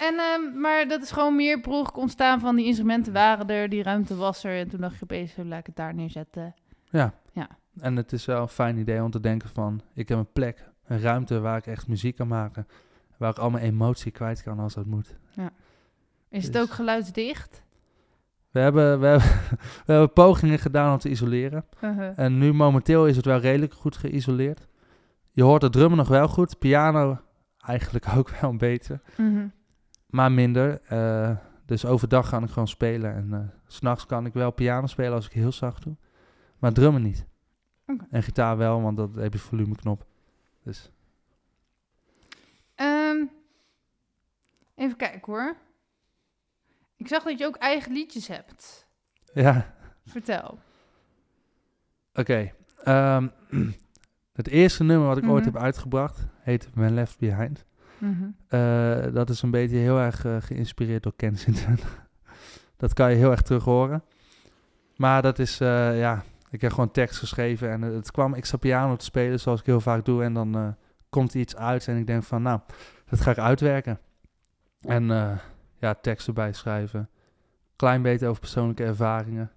[0.00, 3.68] En, ehm, maar dat is gewoon meer per ongeluk ontstaan van die instrumenten waren er,
[3.68, 4.58] die ruimte was er.
[4.58, 6.54] En toen dacht je opeens, zo, laat ik het daar neerzetten.
[6.90, 7.12] Ja.
[7.32, 7.48] Ja.
[7.80, 10.68] En het is wel een fijn idee om te denken van, ik heb een plek,
[10.86, 12.66] een ruimte waar ik echt muziek kan maken.
[13.16, 15.16] Waar ik al mijn emotie kwijt kan als dat moet.
[16.28, 17.62] Is het Dus- ook geluidsdicht?
[18.50, 19.28] We hebben, we, hebben,
[19.86, 21.64] we hebben pogingen gedaan om te isoleren.
[21.84, 22.18] Uh-huh.
[22.18, 24.66] En nu momenteel is het wel redelijk goed geïsoleerd.
[25.30, 27.18] Je hoort de drummen nog wel goed, piano
[27.66, 29.46] eigenlijk ook wel een beetje, Mhm.
[30.10, 30.80] Maar minder.
[30.82, 34.86] Eh, dus overdag ga ik gewoon spelen en eh, s s'nachts kan ik wel piano
[34.86, 35.96] spelen als ik heel zacht doe.
[36.58, 37.26] Maar drummen niet.
[38.10, 40.06] En gitaar wel, want dat heb je volumeknop.
[40.62, 40.90] Dus
[42.74, 43.24] Ehm,
[44.74, 45.56] even kijken hoor.
[46.96, 48.86] Ik zag dat je ook eigen liedjes hebt.
[49.34, 49.74] ja,
[50.06, 50.58] Vertel.
[52.14, 52.52] oké.
[52.84, 53.28] Ehm,
[54.40, 55.52] het eerste nummer wat ik ooit Mhm.
[55.54, 57.64] heb uitgebracht heet When Left Behind.
[58.00, 58.30] Mhm.
[58.48, 61.78] Eh, dat is een beetje heel erg eh, geïnspireerd door Kensington.
[62.76, 64.02] dat kan je heel erg terug horen.
[64.96, 68.60] Maar dat is, eh, ja, ik heb gewoon tekst geschreven en het kwam, ik zat
[68.60, 70.22] piano te spelen zoals ik heel vaak doe.
[70.22, 70.76] En dan
[71.08, 72.60] komt iets uit en ik denk van, nou,
[73.08, 73.98] dat ga ik uitwerken.
[74.80, 75.04] En
[75.78, 77.08] ja, tekst erbij schrijven.
[77.76, 79.50] Klein beetje over persoonlijke ervaringen.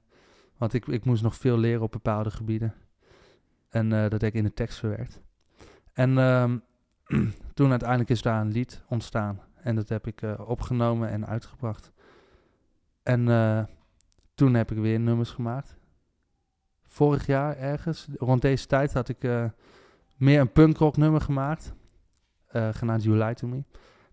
[0.58, 2.74] Want ik, ik moest nog veel leren op bepaalde gebieden.
[3.70, 5.22] En dat heb ik in de tekst verwerkt.
[5.94, 6.58] En ehm,
[7.54, 9.42] toen uiteindelijk is daar een lied ontstaan.
[9.64, 11.92] En dat heb ik eh, opgenomen en uitgebracht.
[13.04, 13.64] En eh,
[14.36, 15.76] toen heb ik weer nummers gemaakt.
[16.88, 19.46] vorig jaar ergens, rond deze tijd, had ik eh,
[20.18, 21.74] meer een punkrock nummer gemaakt.
[22.72, 23.64] genaamd You To Me.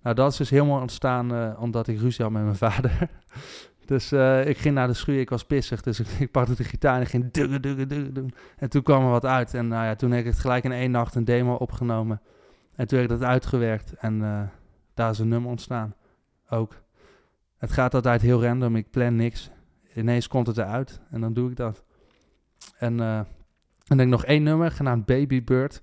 [0.03, 3.09] Nou, dat is dus helemaal ontstaan omdat ik ruzie had met mijn vader.
[3.85, 4.13] dus
[4.47, 5.81] ik ging naar de schuur, ik was pissig.
[5.81, 8.35] Dus ik, pakte de gitaar en ging duggen, duggen, duggen, duggen.
[8.57, 9.55] En toen kwam er wat uit.
[9.55, 12.21] En nou ja, toen heb ik het gelijk in één nacht een demo opgenomen.
[12.81, 13.93] En toen ik dat uitgewerkt.
[13.93, 14.43] En eh,
[14.95, 15.95] daar is een nummer ontstaan.
[16.49, 16.83] Ook.
[17.57, 18.77] Het gaat altijd heel random.
[18.77, 19.51] Ik plan niks.
[19.95, 21.01] Ineens komt het eruit.
[21.11, 21.85] En dan doe ik dat.
[22.79, 23.21] En eh,
[23.85, 25.83] dan denk ik nog één nummer, genaamd Baby Bird.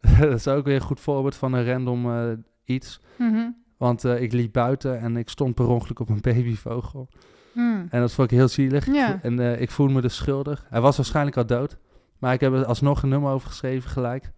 [0.20, 2.32] dat is ook weer een goed voorbeeld van een random eh,
[2.64, 3.00] iets.
[3.18, 3.50] Mhm.
[3.76, 7.08] Want ik liep buiten en ik stond per ongeluk op een babyvogel.
[7.52, 7.86] Hmm.
[7.90, 8.88] En dat vond ik heel zielig.
[9.22, 10.66] En ik voelde me dus schuldig.
[10.68, 11.76] Hij was waarschijnlijk al dood.
[12.18, 14.32] Maar ik heb er alsnog een nummer over geschreven gelijk.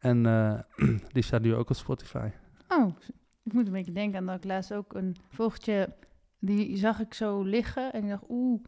[0.00, 0.58] En eh,
[1.14, 2.28] die staat nu ook op Spotify.
[2.68, 2.96] Oh,
[3.42, 5.94] ik moet een beetje denken aan dat ik laatst ook een vogeltje,
[6.38, 8.62] die zag ik zo liggen en ik dacht, oeh,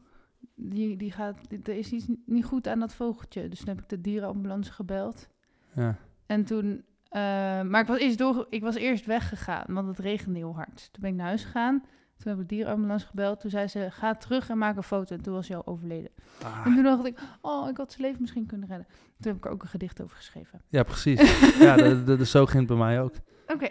[0.54, 3.48] die, die gaat, er is iets niet goed aan dat vogeltje.
[3.48, 5.28] Dus toen heb ik de dierenambulance gebeld.
[5.74, 5.96] Ja.
[6.26, 7.20] En toen, eh,
[7.62, 10.88] maar ik was, eerst door, ik was eerst weggegaan, want het regende heel hard.
[10.92, 11.82] Toen ben ik naar huis gegaan.
[12.22, 13.40] Toen heb ik de dierenambulance gebeld.
[13.40, 15.14] Toen zei ze, ga terug en maak een foto.
[15.14, 16.10] En toen was hij al overleden.
[16.42, 18.86] Ah, En toen dacht ik, oh, ik had zijn leven misschien kunnen redden.
[19.20, 20.60] Toen heb ik er ook een gedicht over geschreven.
[20.68, 21.20] ja, precies.
[21.58, 23.14] ja, dat, dat is zo ging het bij mij ook.
[23.46, 23.68] Oké.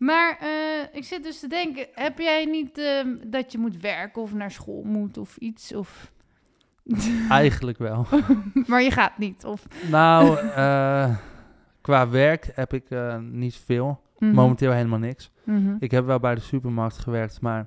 [0.00, 0.48] Maar eh,
[0.92, 4.50] ik zit dus te denken, heb jij niet ehm, dat je moet werken of naar
[4.50, 5.74] school moet of iets?
[5.74, 6.12] Of...
[7.28, 8.06] Eigenlijk wel.
[8.66, 9.66] maar je gaat niet, of...
[9.90, 11.16] Nou, eh,
[11.80, 14.00] qua werk heb ik eh, niet veel.
[14.20, 14.34] Mhm.
[14.34, 15.30] Momenteel helemaal niks.
[15.44, 15.76] Mhm.
[15.78, 17.66] Ik heb wel bij de supermarkt gewerkt, maar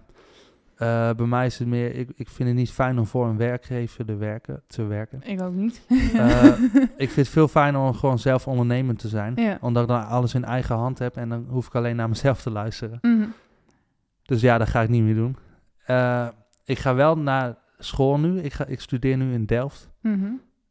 [0.75, 1.95] eh, bij mij is het meer...
[1.95, 4.63] Ik, ik vind het niet fijn om voor een werkgever te werken.
[4.67, 5.21] Te werken.
[5.23, 5.85] Ik ook niet.
[6.13, 6.45] Eh,
[7.03, 9.35] ik vind het veel fijner om gewoon zelf ondernemend te zijn.
[9.35, 9.57] ja.
[9.61, 12.41] Omdat ik dan alles in eigen hand heb en dan hoef ik alleen naar mezelf
[12.41, 12.97] te luisteren.
[13.01, 13.25] Mhm.
[14.23, 15.35] Dus ja, dat ga ik niet meer doen.
[15.85, 16.27] Eh,
[16.65, 18.39] ik ga wel naar school nu.
[18.39, 19.91] Ik, ga, ik studeer nu in Delft.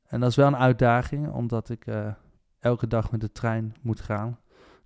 [0.06, 1.84] En dat is wel een uitdaging, omdat ik
[2.60, 4.38] elke dag met de trein moet gaan.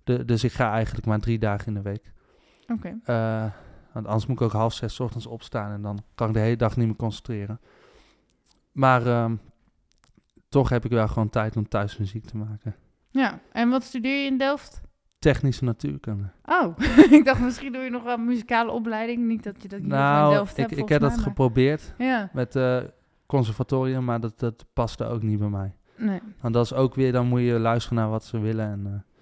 [0.07, 2.11] De, dus ik ga eigenlijk maar drie dagen in de week.
[2.67, 2.97] Oké.
[3.03, 3.45] Eh,
[3.93, 6.39] want anders moet ik ook half zes 's ochtends opstaan en dan kan ik de
[6.39, 7.59] hele dag niet meer concentreren.
[8.71, 9.35] Maar ehm,
[10.49, 12.75] toch heb ik wel gewoon tijd om thuis muziek te maken.
[13.09, 14.81] Ja, en wat studeer je in Delft?
[15.19, 16.29] Technische natuurkunde.
[16.45, 16.77] Oh,
[17.17, 19.27] ik dacht misschien doe je nog wel een muzikale opleiding.
[19.27, 22.29] Niet dat je dat hier in Nou, Delft ik, hebt, ik heb dat geprobeerd Ja,
[22.33, 22.79] met eh
[23.25, 25.75] conservatorium, maar dat, dat paste ook niet bij mij.
[25.95, 26.19] nee.
[26.41, 28.65] Want dat is ook weer, dan moet je luisteren naar wat ze willen.
[28.71, 29.16] En, eh,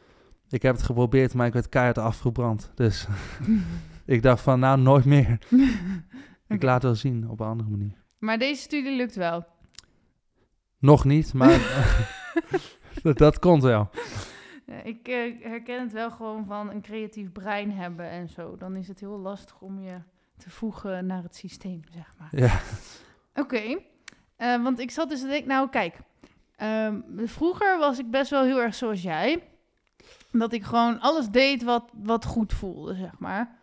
[0.50, 2.72] ik heb het geprobeerd, maar ik werd keihard afgebrand.
[2.76, 3.08] Dus
[4.06, 5.38] ik dacht van, nou, nooit meer.
[6.48, 8.04] Ik laat wel zien op een andere manier.
[8.20, 9.46] Maar deze studie lukt wel.
[10.80, 11.60] Nog niet, maar
[13.04, 13.90] dat, dat komt wel.
[14.84, 18.58] Ik eh, herken het wel gewoon van een creatief brein hebben en zo.
[18.58, 19.98] Dan is het heel lastig om je
[20.38, 22.30] te voegen naar het systeem, zeg maar.
[22.32, 22.60] Ja,
[23.36, 23.80] Oké,
[24.36, 25.96] eh, want ik zat dus te denken, nou kijk,
[26.56, 29.44] ehm, vroeger was ik best wel heel erg zoals jij.
[30.40, 33.58] Dat ik gewoon alles deed wat, wat goed voelde, zeg maar.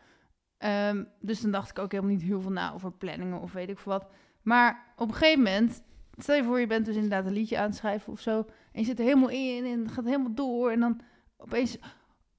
[0.58, 3.68] Ehm, dus dan dacht ik ook helemaal niet heel veel na over planningen of weet
[3.68, 4.06] ik veel wat.
[4.42, 5.82] Maar op een gegeven moment,
[6.16, 8.38] stel je voor je bent dus inderdaad een liedje aan het schrijven of zo.
[8.72, 10.70] En je zit er helemaal in en gaat helemaal door.
[10.70, 11.00] En dan
[11.36, 11.76] opeens,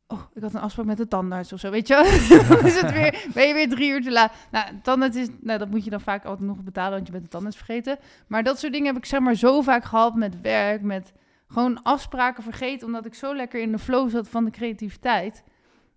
[0.07, 1.93] oh, ik had een afspraak met de tandarts of zo, weet je
[2.49, 4.33] dan is het weer, ben je weer drie uur te laat.
[4.51, 7.23] Nou, tandarts is, nou, dat moet je dan vaak altijd nog betalen, want je bent
[7.23, 7.99] de tandarts vergeten.
[8.27, 11.13] Maar dat soort dingen heb ik zeg maar zo vaak gehad met werk, met
[11.53, 15.43] gewoon afspraken vergeten, omdat ik zo lekker in de flow zat van de creativiteit,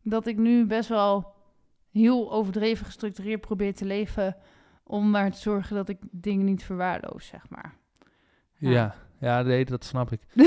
[0.03, 1.35] dat ik nu best wel
[1.93, 4.37] heel overdreven gestructureerd probeer te leven,
[4.85, 7.75] om maar te zorgen dat ik dingen niet verwaarloos, zeg maar.
[8.59, 8.71] Ja.
[8.71, 8.95] ja.
[9.21, 10.21] ja, nee, dat snap ik.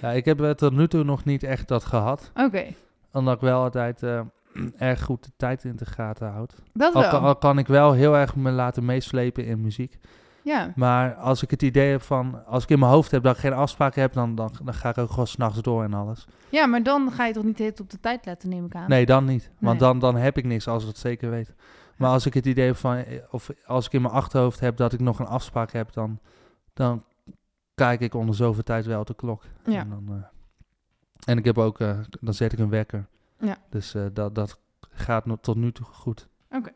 [0.00, 2.30] Ja, ik heb het tot nu toe nog niet echt dat gehad.
[2.34, 2.66] Oké,
[3.12, 4.20] Omdat ik wel altijd eh,
[4.78, 6.54] erg goed de tijd in de gaten houd.
[6.72, 7.08] dat wel.
[7.10, 9.98] kan- al kan ik wel heel erg me laten meeslepen in muziek.
[10.42, 13.34] Ja, Maar als ik het idee heb van, als ik in mijn hoofd heb dat
[13.34, 16.26] ik geen afspraken heb, dan, dan, dan ga ik ook gewoon s'nachts door en alles.
[16.48, 18.64] ja, maar dan ga je toch niet de hele tijd op de tijd letten, neem
[18.64, 18.88] ik aan.
[18.88, 19.50] Nee, dan niet.
[19.58, 19.88] Want Nee.
[19.88, 21.54] dan, dan heb ik niks als ik het zeker weet.
[21.96, 24.76] Maar als ik het idee heb van, eh, of als ik in mijn achterhoofd heb
[24.76, 26.18] dat ik nog een afspraak heb, dan,
[26.72, 27.04] dan
[27.74, 29.42] kijk ik onder zoveel tijd wel op de klok.
[29.64, 29.80] Ja.
[29.80, 30.24] En, dan, eh,
[31.24, 33.06] en ik heb ook, eh, dan zet ik een wekker.
[33.38, 33.56] Ja.
[33.70, 34.58] Dus dat, dat
[34.90, 36.28] gaat nog tot nu toe goed.
[36.50, 36.70] Oké.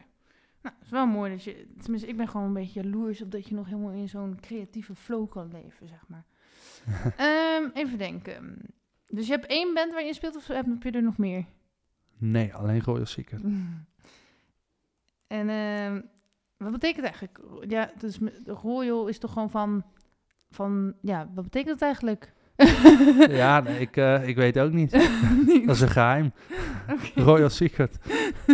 [0.65, 1.67] Nou, het is wel mooi dat je...
[1.83, 4.95] Tenminste, ik ben gewoon een beetje jaloers op dat je nog helemaal in zo'n creatieve
[4.95, 6.25] flow kan leven, zeg maar.
[7.17, 8.57] Ehm, even denken.
[9.07, 11.47] Dus je hebt één band waar je speelt of heb je er nog meer?
[12.19, 13.43] Nee, alleen Royal Secret.
[15.27, 16.01] En ehm,
[16.57, 17.41] wat betekent eigenlijk...
[17.69, 19.85] Ja, dus Royal is toch gewoon van...
[20.51, 22.33] van ja, wat betekent het eigenlijk?
[23.29, 24.91] ja, nee, ik, eh, ik weet ook niet.
[25.67, 26.33] Dat is een geheim.
[27.15, 27.99] Royal Secret.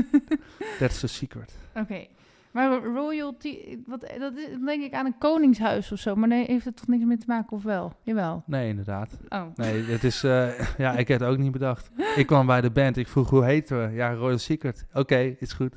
[0.78, 1.56] That's the secret.
[1.74, 2.06] Oké.
[2.50, 6.14] Maar royalty, wat, dat is denk ik aan een koningshuis of zo.
[6.14, 7.92] Maar nee, heeft het toch niks mee te maken of wel?
[8.02, 8.42] Jawel.
[8.46, 9.18] Nee, inderdaad.
[9.28, 9.42] Oh.
[9.54, 10.24] Nee, het is...
[10.24, 11.90] eh, ja, ik heb het ook niet bedacht.
[12.16, 12.96] Ik kwam bij de band.
[12.96, 13.94] Ik vroeg, hoe heten we?
[13.94, 14.86] Ja, Royal Secret.
[14.92, 15.74] Oké, is goed.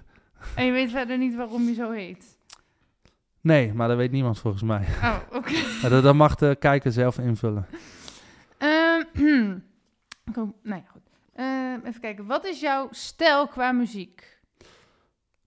[0.56, 2.38] En je weet verder niet waarom je zo heet.
[3.42, 4.86] Nee, maar dat weet niemand volgens mij.
[5.02, 5.52] Oh, oké.
[5.82, 7.66] Maar dat, dat mag de kijker zelf invullen.
[9.14, 9.60] Ehm,
[10.34, 11.02] kom, nou ja, goed.
[11.34, 12.26] Ehm, even kijken.
[12.26, 14.42] Wat is jouw stijl qua muziek?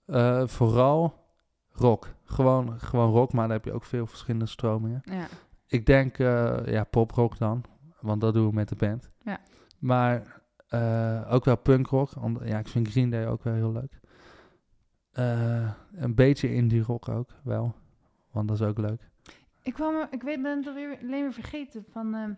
[0.07, 1.25] Eh, vooral
[1.73, 2.15] rock.
[2.25, 5.01] Gewoon, gewoon rock, maar daar heb je ook veel verschillende stromingen.
[5.05, 5.27] Ja.
[5.67, 7.65] Ik denk, eh, ja, poprock dan.
[8.01, 9.11] Want dat doen we met de band.
[9.25, 9.41] Ja.
[9.79, 12.11] Maar eh, ook wel punkrock.
[12.45, 14.01] Ja, ik vind Green Day ook wel heel leuk.
[15.93, 17.75] Een beetje indie rock ook wel.
[18.31, 19.11] Want dat is ook leuk.
[19.63, 22.37] Ik, kwam, ik weet, ben het alweer alleen weer vergeten van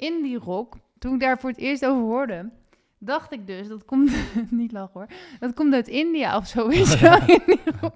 [0.00, 0.74] ehm, indie rock.
[0.98, 2.50] Toen ik daar voor het eerst over hoorde,
[2.98, 4.10] dacht ik dus, dat komt,
[4.50, 5.06] niet lachen hoor,
[5.38, 7.94] dat komt uit India of zo, weet je wel,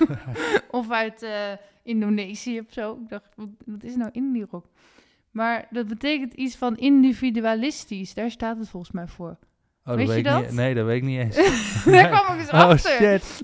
[0.80, 2.98] of uit eh, Indonesië of zo.
[3.02, 4.66] Ik dacht, wat, wat is nou indie rock?
[5.30, 9.36] Maar dat betekent iets van individualistisch, daar staat het volgens mij voor.
[9.86, 10.40] Oh, Weet je ik dat?
[10.40, 11.36] Niet, nee, dat weet ik niet eens.
[11.84, 12.90] daar kwam ik eens oh, achter.
[12.90, 13.42] shit.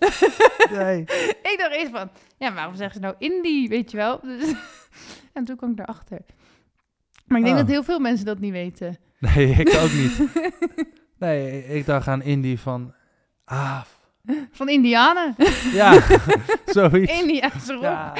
[0.71, 1.01] nee.
[1.43, 4.21] Ik dacht eerst van, ja, waarom zeggen ze nou indie, weet je wel?
[4.21, 4.55] Dus,
[5.33, 6.21] en toen kwam ik erachter.
[7.31, 7.63] Maar ik denk Oh.
[7.63, 8.97] dat heel veel mensen dat niet weten.
[9.19, 10.19] Nee, ik ook niet.
[11.19, 12.95] Nee, ik dacht aan indie van...
[13.45, 13.81] Ah,
[14.51, 15.35] Van Indianen.
[15.73, 16.03] ja,
[16.67, 17.13] zoiets.
[17.21, 17.83] Indiaanse rock.
[17.83, 18.13] Ja,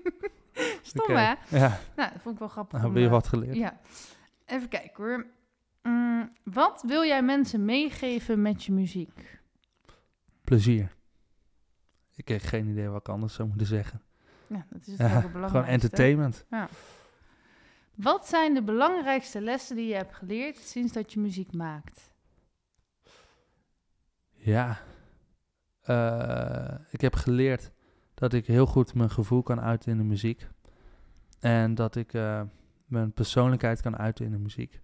[0.82, 1.34] Stom, hè?
[1.48, 2.80] Ja, Nou, dat vond ik wel grappig.
[2.80, 3.56] nou, weer eh, wat geleerd.
[3.56, 3.78] Ja.
[4.46, 5.26] Even kijken hoor.
[5.82, 9.38] Mm, wat wil jij mensen meegeven met je muziek?
[10.44, 10.94] Plezier.
[12.14, 14.02] Ik heb geen idee wat ik anders zou moeten zeggen.
[14.46, 15.48] Ja, dat is het Ja, ja, belangrijkste.
[15.48, 16.44] gewoon entertainment.
[17.96, 22.14] Wat zijn de belangrijkste lessen die je hebt geleerd sinds dat je muziek maakt?
[24.32, 24.78] Ja.
[25.80, 27.70] Eh, ik heb geleerd
[28.14, 30.48] dat ik heel goed mijn gevoel kan uiten in de muziek.
[31.40, 32.42] En dat ik eh,
[32.86, 34.80] mijn persoonlijkheid kan uiten in de muziek.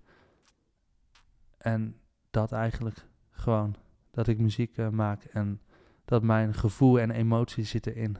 [1.58, 3.76] En dat eigenlijk gewoon,
[4.10, 5.60] dat ik muziek eh, maak en
[6.04, 8.16] dat mijn gevoel en emotie zitten in.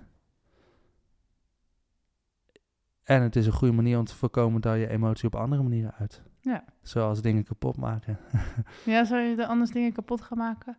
[3.04, 5.94] En het is een goede manier om te voorkomen dat je emotie op andere manieren
[5.98, 6.22] uit.
[6.40, 6.64] Ja.
[6.82, 8.18] Zoals dingen kapot maken.
[8.84, 10.76] Ja, zou je er anders dingen kapot gaan maken?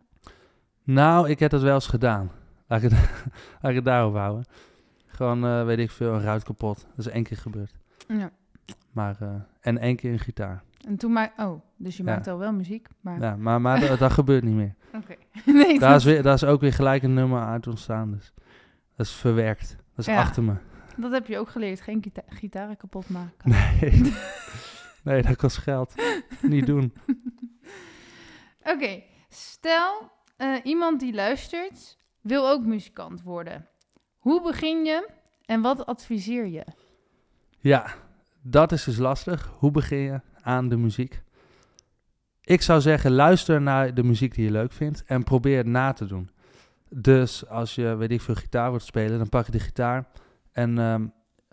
[0.82, 2.30] Nou, ik heb dat wel eens gedaan.
[2.66, 3.00] Laat ik het,
[3.60, 4.44] laat ik het daarop houden.
[5.06, 6.86] Gewoon, eh, weet ik veel, een ruit kapot.
[6.96, 7.74] Dat is één keer gebeurd.
[8.08, 8.30] Ja.
[8.92, 9.28] Maar, eh,
[9.60, 10.62] en één keer een gitaar.
[10.86, 11.32] En toen maak...
[11.40, 12.12] Oh, dus je Ja.
[12.14, 13.20] maakt al wel muziek, maar...
[13.20, 14.74] Ja, maar maar dat, dat gebeurt niet meer.
[15.02, 15.14] Oké.
[15.46, 18.10] nee, Daar is, weer, daar is ook weer gelijk een nummer uit ontstaan.
[18.10, 18.32] Dus
[18.96, 19.68] dat is verwerkt.
[19.94, 20.20] Dat is Ja.
[20.20, 20.54] achter me.
[20.96, 21.80] Dat heb je ook geleerd.
[21.80, 23.50] Geen gita gitaren kapot maken.
[23.50, 24.12] Nee.
[25.04, 25.94] nee, dat kost geld.
[26.40, 26.92] niet doen.
[28.72, 33.68] Oké, stel eh, iemand die luistert wil ook muzikant worden.
[34.18, 35.10] Hoe begin je
[35.44, 36.64] en wat adviseer je?
[37.58, 37.94] Ja,
[38.42, 39.52] dat is dus lastig.
[39.58, 41.22] Hoe begin je aan de muziek?
[42.40, 45.92] Ik zou zeggen, luister naar de muziek die je leuk vindt en probeer het na
[45.92, 46.30] te doen.
[46.88, 50.06] Dus als je, weet ik veel, gitaar wilt spelen, dan pak je de gitaar
[50.54, 51.06] en ehm,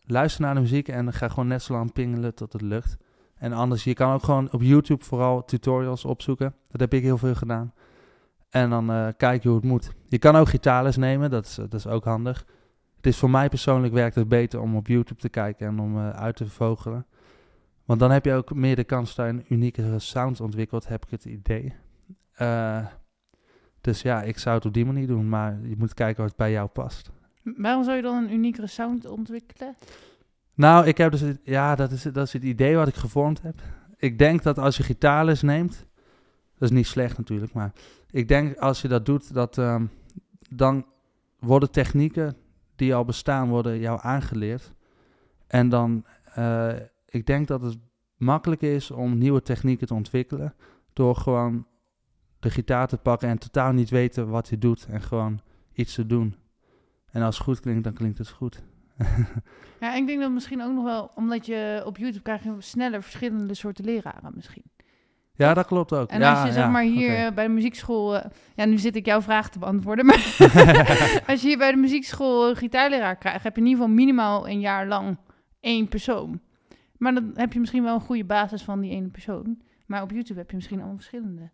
[0.05, 2.97] luister naar de muziek en ga gewoon net zo lang pingelen tot het lukt.
[3.35, 6.55] En anders, je kan ook gewoon op YouTube vooral tutorials opzoeken.
[6.67, 7.73] Dat heb ik heel veel gedaan.
[8.49, 9.91] En dan eh kijk je hoe het moet.
[10.07, 12.45] Je kan ook gitaarles nemen, dat is, dat is ook handig.
[12.95, 15.97] Het is voor mij persoonlijk werkt het beter om op YouTube te kijken en om
[15.97, 17.05] eh, uit te vogelen.
[17.85, 21.03] Want dan heb je ook meer de kans dat je een uniekere sound ontwikkelt, heb
[21.03, 21.75] ik het idee.
[22.31, 22.85] Eh,
[23.81, 26.51] dus ja, ik zou het op die manier doen, maar je moet kijken wat bij
[26.51, 27.11] jou past.
[27.43, 29.75] Waarom zou je dan een uniekere sound ontwikkelen?
[30.53, 33.61] Nou, ik heb dus, ja, dat is, dat is het idee wat ik gevormd heb.
[33.97, 35.85] Ik denk dat als je gitaarles neemt,
[36.57, 37.71] dat is niet slecht natuurlijk, maar
[38.09, 39.85] ik denk als je dat doet, dat ehm,
[40.49, 40.85] dan
[41.39, 42.35] worden technieken
[42.75, 44.73] die al bestaan, worden jou aangeleerd.
[45.47, 46.75] En dan, eh,
[47.05, 47.77] ik denk dat het
[48.17, 50.53] makkelijk is om nieuwe technieken te ontwikkelen,
[50.93, 51.65] door gewoon
[52.39, 55.41] de gitaar te pakken en totaal niet weten wat je doet en gewoon
[55.73, 56.35] iets te doen.
[57.11, 58.61] En als het goed klinkt, dan klinkt het goed.
[59.79, 63.03] Ja, ik denk dat misschien ook nog wel, omdat je op YouTube krijg je sneller
[63.03, 64.63] verschillende soorten leraren misschien.
[65.35, 66.09] Ja, dat klopt ook.
[66.09, 68.77] En ja, als je zeg ja, maar hier eh, bij de muziekschool, eh, ja nu
[68.77, 70.35] zit ik jouw vraag te beantwoorden, maar
[71.27, 74.49] als je hier bij de muziekschool een gitaarleraar krijgt, heb je in ieder geval minimaal
[74.49, 75.17] een jaar lang
[75.59, 76.41] één persoon.
[76.97, 79.61] Maar dan heb je misschien wel een goede basis van die ene persoon.
[79.85, 81.49] Maar op YouTube heb je misschien allemaal verschillende.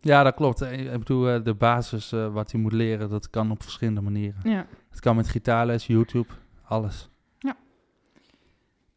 [0.00, 0.60] Ja, dat klopt.
[0.60, 4.00] Eh, Ik bedoel, eh, de basis eh, wat je moet leren, dat kan op verschillende
[4.00, 4.40] manieren.
[4.50, 4.66] Ja.
[4.90, 6.28] Het kan met gitaarles, YouTube,
[6.64, 7.08] alles.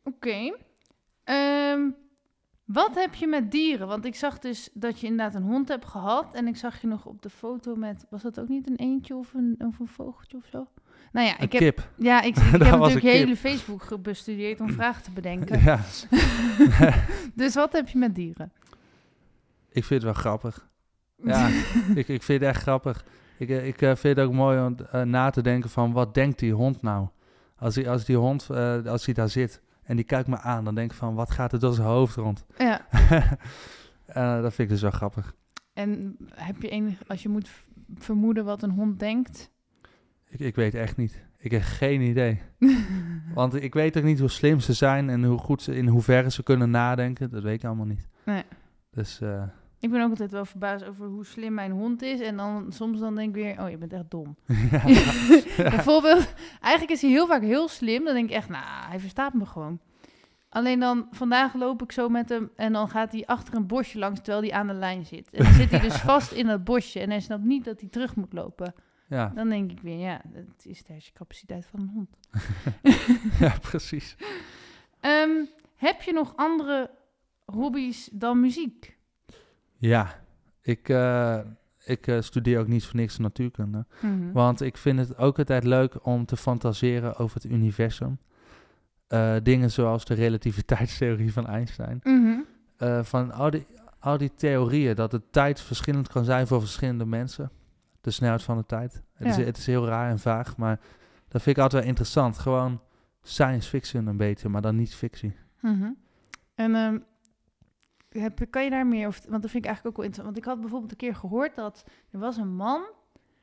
[0.04, 0.56] Oké.
[1.24, 1.90] Ehm,
[2.66, 3.88] Wat heb je met dieren?
[3.88, 6.34] Want ik zag dus dat je inderdaad een hond hebt gehad.
[6.34, 8.06] En ik zag je nog op de foto met...
[8.10, 10.68] Was dat ook niet een eendje of een, of een vogeltje of zo?
[11.12, 11.90] Nou ja, Een ik heb, kip.
[11.98, 13.12] ja, ik, ik heb natuurlijk een kip.
[13.12, 15.60] hele Facebook bestudeerd om vragen te bedenken.
[15.64, 15.80] Ja,
[17.36, 18.52] Dus wat heb je met dieren?
[19.72, 20.70] ik vind het wel grappig.
[21.24, 21.48] Ja,
[22.02, 23.06] ik, ik vind het echt grappig.
[23.42, 26.14] Ik, eh, ik eh, vind het ook mooi om eh, na te denken van wat
[26.14, 27.08] denkt die hond nou?
[27.56, 28.50] Als die, als die hond,
[28.86, 31.54] als die daar zit en die kijkt me aan, dan denk ik van wat gaat
[31.54, 32.46] er door zijn hoofd rond?
[32.58, 32.82] ja.
[34.42, 35.36] Dat vind ik dus wel grappig.
[35.74, 37.08] En heb je enig...
[37.08, 37.50] Als je moet
[37.96, 39.52] vermoeden wat een hond denkt...
[40.30, 41.26] Ik, ik weet echt niet.
[41.38, 42.42] Ik heb geen idee.
[43.34, 46.32] Want ik weet ook niet hoe slim ze zijn en hoe goed ze, in hoeverre
[46.32, 47.30] ze kunnen nadenken.
[47.30, 48.08] Dat weet ik allemaal niet.
[48.26, 48.44] Nee.
[48.92, 49.22] Dus
[49.82, 52.20] Ik ben ook altijd wel verbaasd over hoe slim mijn hond is.
[52.20, 54.36] En dan soms dan denk ik weer, oh, je bent echt dom.
[54.72, 54.84] ja.
[55.76, 58.04] Bijvoorbeeld, eigenlijk is hij heel vaak heel slim.
[58.04, 59.80] Dan denk ik echt, nou, hij verstaat me gewoon.
[60.50, 64.00] Alleen dan, vandaag loop ik zo met hem en dan gaat hij achter een bosje
[64.00, 65.34] langs terwijl hij aan de lijn zit.
[65.34, 67.90] En dan zit hij dus vast in dat bosje en hij snapt niet dat hij
[67.90, 68.74] terug moet lopen.
[69.08, 69.32] ja.
[69.36, 72.18] Dan denk ik weer, ja, dat is de hersencapaciteit van een hond.
[73.40, 74.16] ja, precies.
[75.00, 76.90] Ehm, heb je nog andere
[77.46, 79.00] hobby's dan muziek?
[79.82, 80.22] Ja,
[80.62, 81.40] ik, eh,
[81.86, 83.86] ik eh, studeer ook niet voor niks natuurkunde.
[84.02, 84.32] Mhm.
[84.32, 88.20] Want ik vind het ook altijd leuk om te fantaseren over het universum.
[89.08, 92.00] Eh, dingen zoals de relativiteitstheorie van Einstein.
[92.04, 92.40] Mhm.
[93.04, 93.68] Van al die,
[94.00, 97.52] al die theorieën dat de tijd verschillend kan zijn voor verschillende mensen.
[98.02, 99.02] De snelheid van de tijd.
[99.14, 100.80] Het, is, het is heel raar en vaag, maar
[101.28, 102.38] dat vind ik altijd wel interessant.
[102.38, 102.82] Gewoon
[103.22, 105.36] science fiction een beetje, maar dan niet fictie.
[105.62, 105.90] Mhm.
[106.56, 106.98] En ehm,
[108.12, 109.22] heb, kan je daar meer over...
[109.30, 110.36] Want dat vind ik eigenlijk ook wel interessant.
[110.36, 112.84] Want ik had bijvoorbeeld een keer gehoord dat er was een man...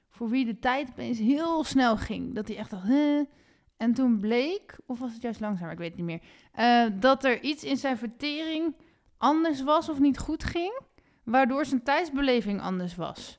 [0.08, 2.34] voor wie de tijd opeens heel snel ging.
[2.34, 2.88] Dat hij echt dacht...
[3.76, 6.20] En toen bleek, of was het juist langzamer, ik weet het niet meer...
[6.52, 8.74] eh, dat er iets in zijn vertering
[9.16, 10.80] anders was of niet goed ging...
[11.24, 13.38] waardoor zijn tijdsbeleving anders was.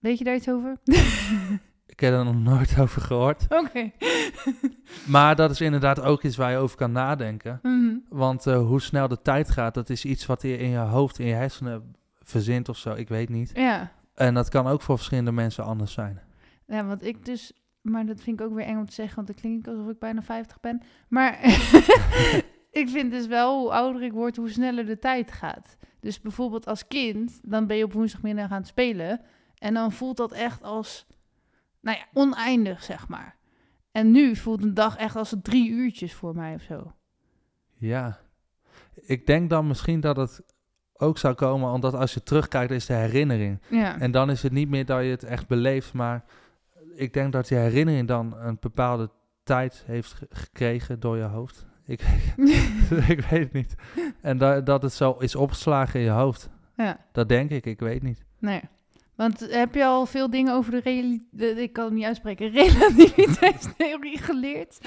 [0.00, 0.78] Weet je daar iets over?
[1.96, 3.46] Ik heb er nog nooit over gehoord.
[3.48, 3.90] Oké.
[5.14, 7.58] Maar dat is inderdaad ook iets waar je over kan nadenken.
[7.62, 7.96] Mhm.
[8.08, 11.18] Want eh, hoe snel de tijd gaat, dat is iets wat je in je hoofd,
[11.18, 12.94] in je hersenen verzint of zo.
[12.94, 13.50] Ik weet niet.
[13.54, 13.92] Ja.
[14.14, 16.20] En dat kan ook voor verschillende mensen anders zijn.
[16.66, 17.52] Ja, want ik dus...
[17.80, 19.88] Maar dat vind ik ook weer eng om te zeggen, want dan klink ik alsof
[19.88, 20.82] ik bijna 50 ben.
[21.08, 21.38] Maar
[22.80, 25.76] ik vind dus wel, hoe ouder ik word, hoe sneller de tijd gaat.
[26.00, 29.20] Dus bijvoorbeeld als kind, dan ben je op woensdagmiddag aan het spelen.
[29.58, 31.06] En dan voelt dat echt als,
[31.86, 33.36] nou ja, oneindig, zeg maar.
[33.92, 36.92] En nu voelt een dag echt als drie uurtjes voor mij of zo.
[37.74, 38.18] Ja.
[38.94, 40.42] Ik denk dan misschien dat het
[40.92, 43.60] ook zou komen, omdat als je terugkijkt, is de herinnering.
[43.68, 46.24] Ja, En dan is het niet meer dat je het echt beleeft, maar
[46.94, 49.10] ik denk dat je herinnering dan een bepaalde
[49.42, 51.66] tijd heeft ge- gekregen door je hoofd.
[51.84, 52.00] Ik,
[53.14, 53.74] ik weet het niet.
[54.20, 56.50] En da- dat het zo is opgeslagen in je hoofd.
[56.76, 56.98] ja.
[57.12, 58.24] Dat denk ik, ik weet niet.
[58.38, 58.60] Nee.
[59.16, 62.50] Want heb je al veel dingen over de, reali- de ik kan het niet uitspreken,
[62.62, 64.78] relativiteitstheorie geleerd?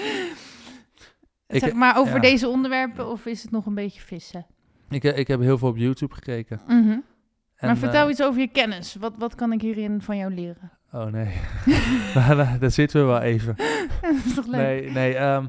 [1.46, 2.20] Ik- zeg maar over ja.
[2.20, 4.46] deze onderwerpen of is het nog een beetje vissen?
[4.88, 6.60] Ik, ik heb heel veel op YouTube gekeken.
[6.66, 6.90] Mhm.
[6.90, 7.02] En,
[7.66, 8.94] maar vertel eh, iets over je kennis.
[8.94, 10.70] Wat, wat kan ik hierin van jou leren?
[10.92, 11.34] Oh nee,
[12.14, 13.56] Maar daar, daar zitten we wel even.
[14.00, 14.60] dat is toch leuk?
[14.60, 15.14] Nee, nee.
[15.14, 15.46] ehm,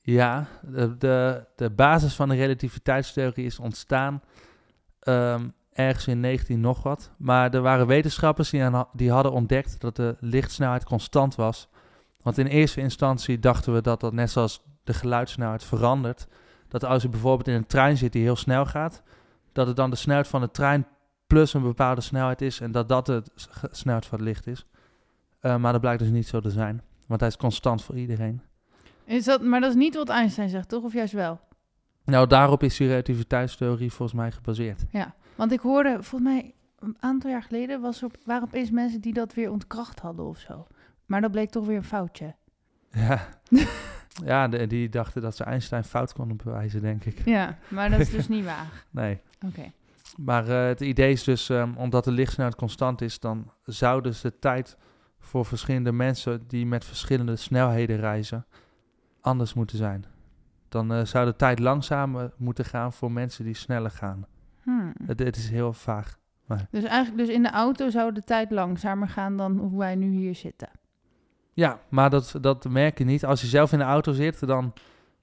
[0.00, 4.22] ja, de, de, de basis van de relativiteitstheorie is ontstaan
[5.00, 7.10] ehm, ergens in 19 nog wat.
[7.18, 11.68] Maar er waren wetenschappers die, aan- die hadden ontdekt dat de lichtsnelheid constant was.
[12.22, 16.26] Want in eerste instantie dachten we dat dat net zoals de geluidssnelheid verandert.
[16.68, 19.02] Dat als je bijvoorbeeld in een trein zit die heel snel gaat,
[19.52, 20.86] dat het dan de snelheid van de trein
[21.26, 23.22] plus een bepaalde snelheid is en dat dat de
[23.70, 24.66] snelheid van het licht is.
[25.40, 28.42] Eh, maar dat blijkt dus niet zo te zijn, want hij is constant voor iedereen.
[29.04, 30.82] Is dat, maar dat is niet wat Einstein zegt, toch?
[30.84, 31.40] Of juist wel?
[32.04, 34.84] Nou, daarop is die relativiteitstheorie volgens mij gebaseerd.
[34.90, 35.14] Ja.
[35.36, 39.12] Want ik hoorde, volgens mij een aantal jaar geleden, was er, waren opeens mensen die
[39.12, 40.66] dat weer ontkracht hadden of zo.
[41.06, 42.34] Maar dat bleek toch weer een foutje.
[42.90, 43.28] Ja,
[44.24, 47.24] ja de- die dachten dat ze Einstein fout konden bewijzen, denk ik.
[47.24, 48.84] Ja, maar dat is dus niet waar.
[48.90, 49.20] Nee.
[49.46, 49.72] Oké.
[50.16, 54.20] Maar eh, het idee is dus, ehm, omdat de lichtsnelheid constant is, dan zou dus
[54.20, 54.76] de tijd
[55.18, 58.46] voor verschillende mensen die met verschillende snelheden reizen
[59.20, 60.04] anders moeten zijn.
[60.68, 64.26] Dan eh, zou de tijd langzamer moeten gaan voor mensen die sneller gaan.
[64.64, 64.92] Hmm.
[65.06, 66.16] Het, het is heel vaag.
[66.70, 70.10] Dus eigenlijk dus in de auto zou de tijd langzamer gaan dan hoe wij nu
[70.10, 70.68] hier zitten.
[71.52, 73.24] Ja, maar dat, dat merk je niet.
[73.24, 74.72] Als je zelf in de auto zit, dan...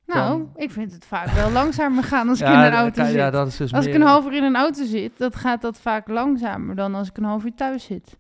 [0.06, 2.80] Nou, Dan- ik vind het vaak wel langzamer gaan als ik ja, in een dan
[2.80, 3.14] auto zit.
[3.14, 5.62] Ja, dat is dus als ik een half uur in een auto zit, dan gaat
[5.62, 8.18] dat vaak langzamer dan als ik een half uur thuis zit.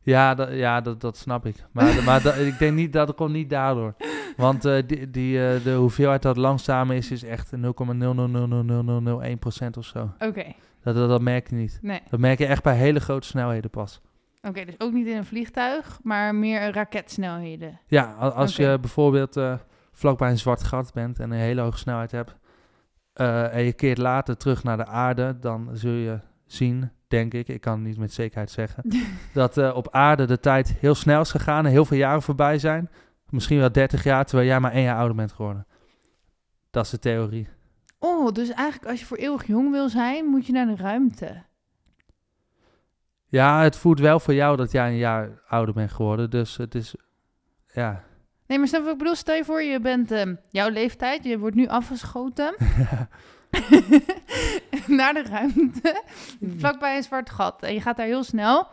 [0.00, 1.56] Ja, dat, ja dat, dat snap ik.
[1.72, 3.94] Maar, maar dat- ik denk niet dat het komt niet daardoor.
[4.36, 7.60] Want eh, die, die, eh, de hoeveelheid dat langzamer is, is echt 0,0000001%
[9.78, 10.10] of zo.
[10.18, 10.44] Oké,
[10.82, 11.78] Dat, dat, dat merk je niet.
[11.82, 12.00] nee.
[12.10, 14.00] Dat merk je echt bij hele grote snelheden pas.
[14.42, 17.80] Oké, dus ook niet in een vliegtuig, maar meer raketsnelheden.
[17.86, 19.54] Ja, als je bijvoorbeeld eh,
[19.92, 22.36] vlakbij een zwart gat bent en een hele hoge snelheid hebt...
[23.52, 27.60] en je keert later terug naar de aarde, dan zul je zien, denk ik, ik
[27.60, 28.84] kan het niet met zekerheid zeggen...
[29.32, 32.90] dat op aarde de tijd heel snel is gegaan en heel veel jaren voorbij zijn.
[33.32, 35.66] Misschien wel 30 jaar, terwijl jij maar één jaar ouder bent geworden.
[36.70, 37.48] Dat is de theorie.
[37.98, 41.42] Oh, dus eigenlijk als je voor eeuwig jong wil zijn, moet je naar de ruimte.
[43.26, 46.30] Ja, het voelt wel voor jou dat jij een jaar ouder bent geworden.
[46.30, 46.94] Dus het is,
[47.72, 48.04] ja,
[48.46, 49.14] Nee, maar snap wat ik bedoel?
[49.14, 52.54] Stel je voor, je bent ehm, jouw leeftijd, je wordt nu afgeschoten
[54.98, 56.02] naar de ruimte,
[56.56, 57.62] vlakbij een zwart gat.
[57.62, 58.66] En je gaat daar heel snel.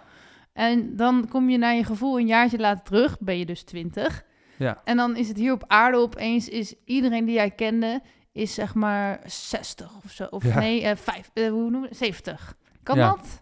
[0.54, 4.24] En dan kom je naar je gevoel een jaartje later terug, ben je dus 20.
[4.60, 8.02] Ja, En dan is het hier op aarde opeens, is iedereen die jij kende,
[8.32, 10.28] is zeg maar 60 of zo.
[10.30, 10.60] Of Ja.
[10.60, 11.98] nee, eh vijf, eh, hoe noem je het?
[11.98, 12.56] 70.
[12.84, 13.10] Kan Ja.
[13.10, 13.42] dat?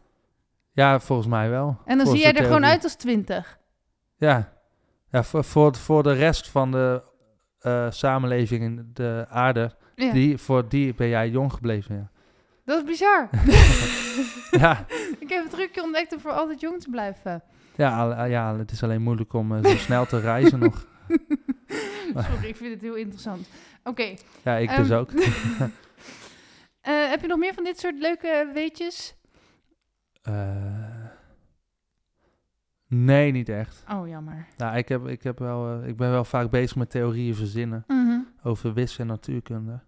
[0.72, 1.78] ja, volgens mij wel.
[1.86, 3.60] En dan zie jij er gewoon uit als 20.
[4.18, 4.54] Ja,
[5.12, 7.02] ja voor, voor, voor de rest van de
[7.60, 10.12] eh, samenleving in de aarde, Ja.
[10.12, 11.96] die, voor die ben jij jong gebleven.
[11.96, 12.10] Ja,
[12.66, 13.30] Dat is bizar.
[14.64, 14.86] ja,
[15.20, 17.44] ik heb een trucje ontdekt om voor altijd jong te blijven.
[17.76, 20.86] ja, al- ja, het is alleen moeilijk om zo snel te reizen nog.
[22.30, 23.50] Sorry, ik vind het heel interessant.
[23.84, 24.14] Oké.
[24.44, 25.12] Ja, ik dus ehm, ook.
[26.82, 29.16] eh, heb je nog meer van dit soort leuke weetjes?
[30.22, 31.06] Eh,
[32.88, 33.84] nee, niet echt.
[33.92, 34.48] Oh, jammer.
[34.58, 37.84] Nou, ik, heb, ik, heb wel, eh, ik ben wel vaak bezig met theorieën verzinnen
[37.88, 38.20] Mhm.
[38.44, 39.80] over wiskunde en natuurkunde.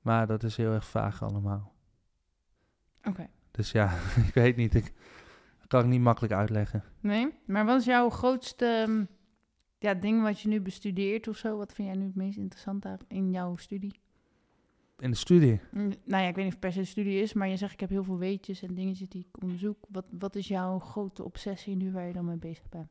[0.00, 1.72] Maar dat is heel erg vaag allemaal.
[3.04, 3.26] Oké.
[3.50, 3.92] Dus ja,
[4.26, 4.74] ik weet niet.
[4.74, 4.92] Ik
[5.68, 6.84] kan ik niet makkelijk uitleggen.
[7.00, 7.38] Nee?
[7.46, 9.04] Maar wat is jouw grootste ehm,
[9.78, 11.56] ja, ding wat je nu bestudeert of zo?
[11.56, 14.00] Wat vind jij nu het meest interessant daar in jouw studie?
[14.98, 15.60] In de studie.
[15.70, 17.56] Mm, Nou ja, ik weet niet of het per se een studie is, maar je
[17.56, 19.78] zegt ik heb heel veel weetjes en dingetjes die ik onderzoek.
[19.88, 22.88] Wat, wat is jouw grote obsessie nu waar je dan mee bezig bent?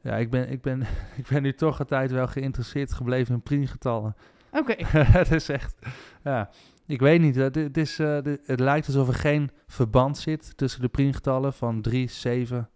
[0.00, 0.80] Ja, ik ben, ik, ben,
[1.20, 4.16] ik ben nu toch een tijd wel geïnteresseerd gebleven in priemgetallen.
[4.52, 4.74] Oké.
[5.18, 5.78] het is echt,
[6.24, 6.50] ja,
[6.86, 7.34] ik weet niet.
[7.34, 11.80] Het, het, is, eh, het lijkt alsof er geen verband zit tussen de priemgetallen van
[11.80, 12.70] 3, 7,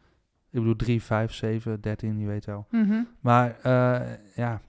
[0.52, 2.66] ik bedoel 3, 5, 7, 13, je weet wel.
[2.70, 3.02] Mhm.
[3.20, 4.60] Maar eh, ja,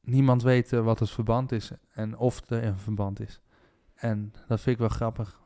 [0.00, 3.40] niemand weet eh, wat het verband is en of er een verband is.
[3.94, 5.40] En dat vind ik wel grappig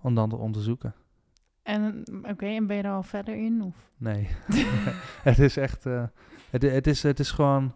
[0.00, 0.94] om dan te onderzoeken.
[1.62, 3.62] En oké, en ben je er al verder in?
[3.62, 3.74] Of?
[3.96, 4.28] Nee,
[5.22, 6.04] het is echt, eh,
[6.50, 7.74] het, het, is, het is gewoon,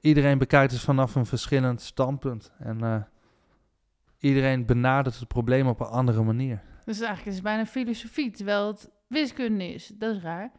[0.00, 2.52] iedereen bekijkt het vanaf een verschillend standpunt.
[2.58, 3.02] En eh,
[4.18, 6.62] iedereen benadert het probleem op een andere manier.
[6.84, 9.86] Dus eigenlijk is het bijna filosofie, terwijl het wiskunde is.
[9.86, 10.50] Dat is raar.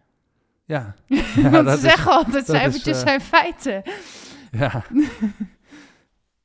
[0.65, 0.95] Ja,
[1.51, 3.83] Want dat ze is- zeggen altijd, cijfertjes eh, zijn feiten.
[4.51, 4.83] ja.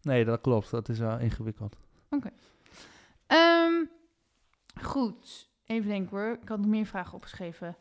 [0.03, 0.71] Nee, dat klopt.
[0.71, 1.77] Dat is wel ingewikkeld.
[3.27, 3.73] Ehm,
[4.83, 6.39] goed, even denken hoor.
[6.43, 7.77] Ik had nog meer vragen opgeschreven.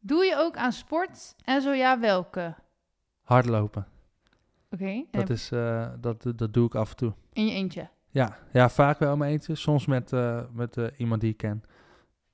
[0.00, 1.34] Doe je ook aan sport?
[1.44, 2.54] En zo ja, welke?
[3.22, 3.86] Hardlopen,
[4.70, 7.12] Oké, dat, is, eh, dat, dat doe ik af en toe.
[7.32, 7.88] in je eentje.
[8.10, 9.54] Ja, ja vaak wel mijn eentje.
[9.54, 11.62] Soms met, eh, met iemand die ik ken.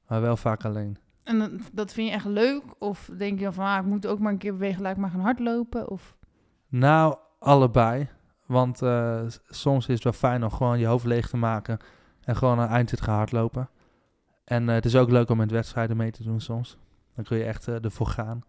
[0.08, 0.98] Maar wel vaak alleen.
[1.22, 2.62] En dat vind je echt leuk?
[2.78, 4.98] Of denk je dan van, ah, ik moet ook maar een keer bewegen, laat ik
[4.98, 5.90] maar gaan hardlopen?
[5.90, 6.16] Of...
[6.68, 8.08] Nou, allebei.
[8.46, 11.78] Want eh, soms is het wel fijn om gewoon je hoofd leeg te maken
[12.24, 13.68] en gewoon een eind te gaan hardlopen.
[14.44, 16.78] En eh, het is ook leuk om met wedstrijden mee te doen soms.
[17.14, 18.44] Dan kun je echt eh, ervoor gaan.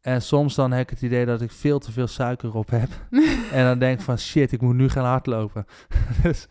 [0.00, 2.88] En soms dan heb ik het idee dat ik veel te veel suiker op heb.
[3.52, 5.66] en dan denk ik van shit, ik moet nu gaan hardlopen.
[6.22, 6.46] dus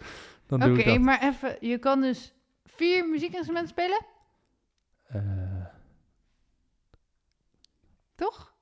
[0.47, 0.99] dan doe Oké, ik dat.
[0.99, 2.33] maar even, je kan dus
[2.65, 4.05] vier muziekinstrumenten spelen,
[5.09, 5.21] Eh,
[8.15, 8.53] toch?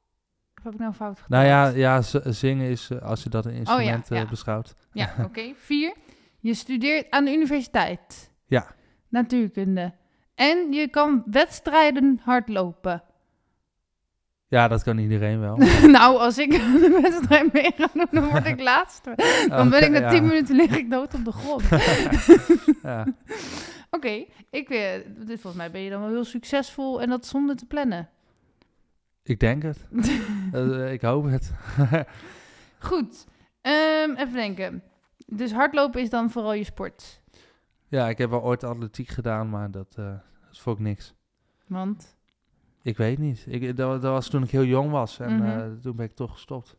[0.58, 1.45] Of heb ik nou fout gedaan?
[1.45, 4.26] nou ja, ja zingen is, eh, als je dat een instrument eh, ja.
[4.26, 4.76] beschouwt.
[4.91, 5.54] Ja, oké.
[5.56, 5.93] Vier.
[6.39, 8.32] Je studeert aan de universiteit.
[8.45, 8.68] Ja.
[9.10, 9.93] Natuurkunde.
[10.36, 13.04] En je kan wedstrijden hardlopen.
[14.50, 15.58] Ja, dat kan iedereen wel.
[15.98, 16.52] nou, als ik
[16.84, 19.14] de wedstrijd mee ga doen, dan word ik laatste.
[19.48, 20.28] Dan ben ik na tien ja.
[20.28, 21.64] minuten lig ik dood op de grond.
[22.84, 23.06] ja.
[23.89, 27.55] Oké, ik eh, dit- volgens mij ben je dan wel heel succesvol en dat zonder
[27.55, 28.09] te plannen.
[29.23, 29.88] Ik denk het.
[30.51, 31.51] Eh, ik hoop het.
[32.79, 33.25] Goed,
[33.61, 34.83] Ehm, even denken.
[35.25, 37.21] Dus hardlopen is dan vooral je sport.
[37.88, 40.05] ja, ik heb wel ooit atletiek gedaan, maar dat, eh
[40.47, 41.13] dat vond ik niks.
[41.65, 42.15] Want,
[42.81, 43.45] Ik weet niet.
[43.49, 45.43] Ik, dat, dat was toen ik heel jong was en Mhm.
[45.59, 46.75] eh, toen ben ik toch gestopt.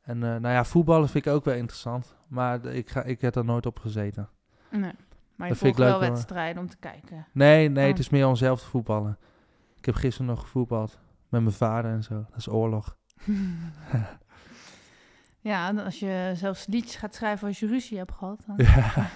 [0.00, 3.34] En eh, nou ja, voetballen vind ik ook wel interessant, maar ik, ga, ik heb
[3.34, 4.28] er nooit op gezeten.
[4.70, 4.92] nee.
[5.40, 6.00] Maar je Dat vind ik wel hoor.
[6.00, 7.26] wedstrijden om te kijken.
[7.32, 7.90] Nee, nee, Oh.
[7.90, 9.18] het is meer om zelf te voetballen.
[9.76, 12.14] Ik heb gisteren nog gevoetbald Met mijn vader en zo.
[12.14, 12.96] Dat is oorlog.
[15.40, 18.42] ja, als je zelfs liedjes gaat schrijven als je ruzie hebt gehad.
[18.46, 18.56] Dan...
[18.56, 19.10] Ja.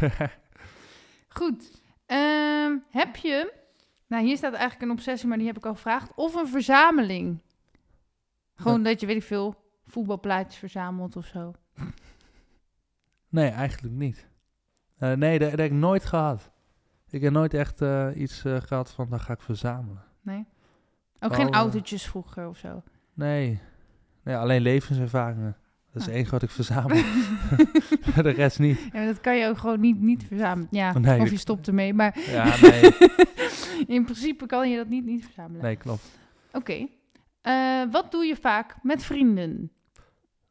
[1.38, 1.82] Goed.
[2.06, 3.52] Ehm, heb je,
[4.06, 7.42] nou hier staat eigenlijk een obsessie, maar die heb ik al gevraagd, of een verzameling?
[8.54, 9.54] Gewoon dat je, weet ik veel,
[9.86, 11.52] voetbalplaatjes verzamelt of zo.
[13.28, 14.28] nee, eigenlijk niet.
[14.98, 16.50] Eh, nee, dat, dat heb ik nooit gehad.
[17.10, 20.02] Ik heb nooit echt eh, iets eh, gehad van, dan ga ik verzamelen.
[20.22, 20.44] Nee?
[21.20, 21.54] Ook Oh, geen eh.
[21.58, 22.82] autootjes vroeger of zo?
[23.14, 23.60] Nee.
[24.22, 25.56] nee alleen levenservaringen.
[25.92, 26.06] Dat is Ah.
[26.06, 26.96] het enige wat ik verzamel.
[28.22, 28.78] de rest niet.
[28.78, 30.68] Ja, maar dat kan je ook gewoon niet, niet verzamelen.
[30.70, 32.80] Ja, Nee, of je stopt ermee, maar Ja, nee.
[33.86, 35.62] in principe kan je dat niet, niet verzamelen.
[35.62, 36.18] Nee, klopt.
[36.52, 36.86] Oké.
[37.90, 39.70] Wat doe je vaak met vrienden?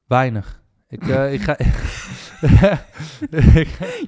[0.08, 0.63] Weinig.
[0.94, 1.58] Ik, eh, ik ga...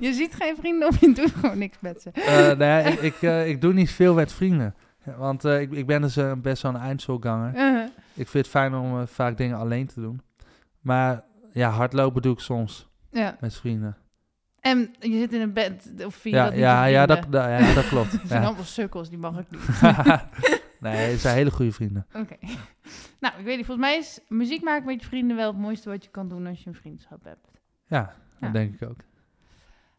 [0.05, 2.11] Je ziet geen vrienden of je doet gewoon niks met ze.
[2.11, 4.75] eh, nee, ik, ik, eh, ik doe niet veel met vrienden.
[5.17, 7.55] Want ik, ik ben dus best wel een eindselganger.
[7.55, 7.83] Uh,
[8.13, 10.21] Ik vind het fijn om vaak dingen alleen te doen.
[10.81, 13.37] Maar ja, hardlopen doe ik soms ja.
[13.39, 13.97] met vrienden.
[14.59, 17.87] En je zit in een bed, of je Ja, dat ja, ja, dat, ja, dat
[17.87, 18.11] klopt.
[18.11, 19.61] Dat zijn allemaal sukkels, die mag ik niet.
[20.79, 22.07] nee, het zijn hele goede vrienden.
[22.21, 22.35] Oké.
[23.19, 25.89] Nou, ik weet niet, volgens mij is muziek maken met je vrienden wel het mooiste
[25.89, 27.47] wat je kan doen als je een vriendschap hebt.
[27.87, 28.39] Ja, Ja.
[28.39, 28.99] dat denk ik ook.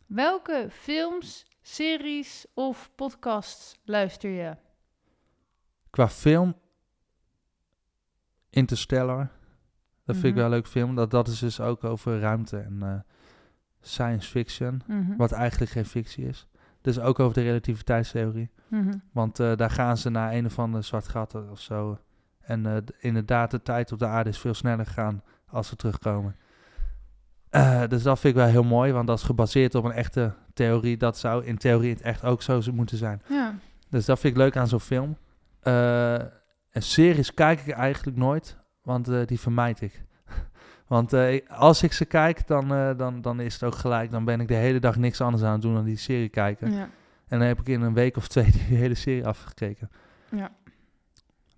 [0.07, 4.57] Welke films, series of podcasts luister je?
[5.91, 6.55] Qua film,
[8.51, 9.31] Interstellar.
[10.05, 10.35] Dat vind ik Mhm.
[10.35, 10.95] wel een leuk film.
[10.95, 12.99] Dat, dat is dus ook over ruimte en eh,
[13.81, 14.83] science fiction.
[14.87, 15.17] Mhm.
[15.17, 16.47] Wat eigenlijk geen fictie is.
[16.87, 18.51] Dus ook over de relativiteitstheorie.
[18.69, 18.95] Mhm.
[19.13, 21.99] Want eh, daar gaan ze naar een of ander zwart gat of zo.
[22.41, 26.37] En eh, inderdaad, de tijd op de aarde is veel sneller gegaan als ze terugkomen.
[27.51, 30.35] Eh, dus dat vind ik wel heel mooi, want dat is gebaseerd op een echte
[30.55, 30.97] theorie.
[30.97, 33.23] Dat zou in theorie het echt ook zo moeten zijn.
[33.29, 33.55] Ja.
[33.91, 35.17] Dus dat vind ik leuk aan zo'n film.
[36.71, 40.05] En series kijk ik eigenlijk nooit, want die vermijd ik.
[40.87, 44.11] Want eh, als ik ze kijk, dan, eh, dan, dan is het ook gelijk.
[44.11, 46.73] Dan ben ik de hele dag niks anders aan het doen dan die serie kijken.
[46.73, 46.89] ja.
[47.29, 49.91] En dan heb ik in een week of twee die hele serie afgekeken.
[50.31, 50.51] Ja.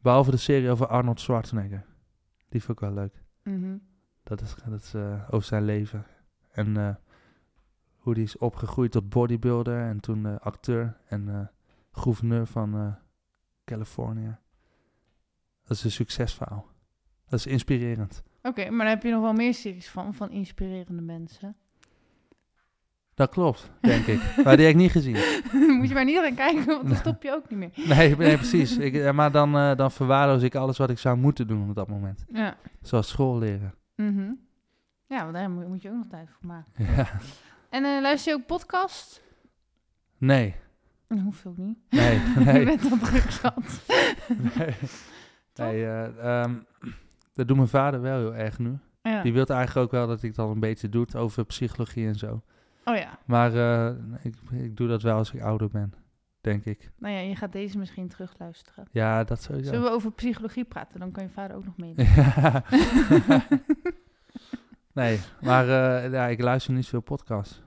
[0.01, 1.85] Behalve de serie over Arnold Schwarzenegger.
[2.49, 3.23] Die vond ik wel leuk.
[3.43, 3.77] Mhm.
[4.23, 6.07] Dat is, dat is eh, over zijn leven.
[6.51, 6.99] En
[7.97, 11.51] hoe die is opgegroeid tot bodybuilder en toen acteur en
[11.93, 12.97] gouverneur van
[13.65, 14.37] Californië.
[15.63, 16.67] Dat is een succesverhaal.
[17.27, 18.23] Dat is inspirerend.
[18.43, 21.57] Oké, maar dan heb je nog wel meer series van, van inspirerende mensen.
[23.15, 24.21] Dat klopt, denk ik.
[24.45, 25.17] Maar die heb ik niet gezien.
[25.79, 27.71] Moet je maar niet gaan kijken, want dan stop je ook niet meer.
[27.97, 28.77] Nee, nee precies.
[28.77, 31.75] Ik, eh, maar dan, eh, dan verwaarloos ik alles wat ik zou moeten doen op
[31.75, 32.25] dat moment.
[32.33, 32.57] Ja.
[32.83, 33.75] Zoals school leren.
[33.95, 34.31] Mhm.
[35.07, 36.73] Ja, want daar moet, je ook nog tijd voor maken.
[36.97, 37.09] Ja.
[37.71, 39.23] En eh, luister je ook podcast?
[40.19, 40.55] Nee,
[41.09, 41.79] Dat hoeft ook niet.
[41.91, 42.65] nee, je nee.
[42.65, 43.83] bent al druk zat.
[44.57, 44.75] nee.
[45.55, 46.55] nee eh, ehm,
[47.39, 48.79] dat doet mijn vader wel heel erg nu.
[49.03, 49.23] Ja.
[49.23, 52.43] Die wil eigenlijk ook wel dat ik dat een beetje doe over psychologie en zo.
[52.85, 53.19] Oh ja.
[53.25, 55.95] Maar eh, ik, ik doe dat wel als ik ouder ben,
[56.41, 56.91] denk ik.
[56.99, 58.89] Nou ja, je gaat deze misschien terugluisteren.
[58.91, 59.69] Ja, dat sowieso.
[59.69, 61.01] Zullen we over psychologie praten?
[61.01, 62.07] Dan kan je vader ook nog meedoen.
[62.07, 62.63] Ja.
[65.01, 67.63] nee, maar eh, ja, ik luister niet veel podcasts.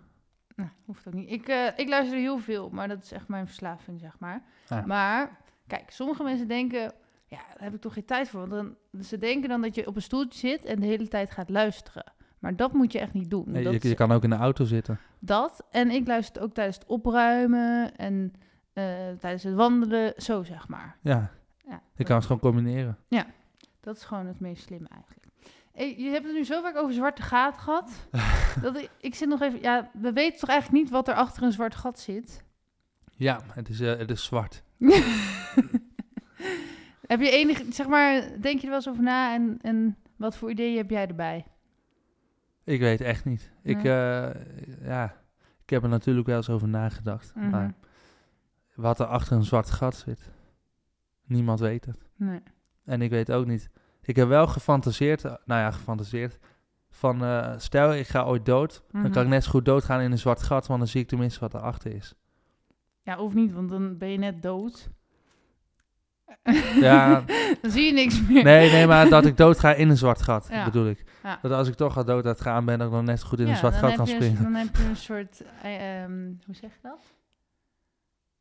[0.55, 1.29] Nou, hoeft ook niet.
[1.29, 4.43] Ik, eh, ik luister heel veel, maar dat is echt mijn verslaving, zeg maar.
[4.67, 4.85] Ja.
[4.85, 6.93] Maar, kijk, sommige mensen denken...
[7.31, 8.47] Ja, daar heb ik toch geen tijd voor.
[8.47, 8.51] Want
[8.91, 11.49] dan, ze denken dan dat je op een stoeltje zit en de hele tijd gaat
[11.49, 12.13] luisteren.
[12.39, 13.43] Maar dat moet je echt niet doen.
[13.47, 14.99] Nee, dat, je, je kan ook in de auto zitten.
[15.19, 15.63] dat.
[15.69, 18.33] En ik luister ook tijdens het opruimen en
[18.73, 18.83] eh,
[19.19, 20.13] tijdens het wandelen.
[20.17, 20.97] Zo, zeg maar.
[21.01, 21.31] Ja,
[21.67, 22.97] Ja, je kan het gewoon combineren.
[23.79, 25.25] Dat is gewoon het meest slimme eigenlijk.
[25.71, 28.07] Hey, je hebt het nu zo vaak over zwarte gaten gehad.
[28.61, 29.61] dat ik, ik zit nog even...
[29.61, 32.43] Ja, we weten toch eigenlijk niet wat er achter een zwart gat zit?
[33.15, 34.63] Ja, het is, eh, het is zwart.
[37.11, 37.61] heb je enig...
[37.69, 40.89] Zeg maar, denk je er wel eens over na en, en wat voor ideeën heb
[40.89, 41.45] jij erbij?
[42.63, 43.51] Ik weet echt niet.
[43.63, 44.29] Ik, eh,
[44.81, 45.15] ja,
[45.63, 47.35] ik heb er natuurlijk wel eens over nagedacht.
[47.35, 47.49] Mhm.
[47.49, 47.73] Maar
[48.75, 50.31] wat er achter een zwart gat zit,
[51.25, 51.97] niemand weet het.
[52.15, 52.39] Nee.
[52.85, 53.69] En ik weet ook niet.
[54.01, 56.39] Ik heb wel gefantaseerd, eh, nou ja, gefantaseerd.
[56.89, 59.11] Van eh, stel ik ga ooit dood, dan Mhm.
[59.11, 61.39] kan ik net zo goed doodgaan in een zwart gat, want dan zie ik tenminste
[61.39, 62.13] wat erachter is.
[63.03, 64.89] Ja, of niet, want dan ben je net dood.
[66.79, 67.23] Ja,
[67.61, 68.43] dan zie je niks meer.
[68.43, 70.63] nee, nee, maar dat ik dood ga in een zwart gat, Ja.
[70.65, 71.03] bedoel ik.
[71.23, 71.39] Ja.
[71.41, 73.45] Dat als ik toch al dood uit gaan ben, dat ik dan net goed in
[73.45, 74.43] Ja, een zwart gat kan je een- springen.
[74.43, 75.41] Dan heb je een soort...
[75.61, 76.11] eh, ehm,
[76.45, 77.13] hoe zeg je dat?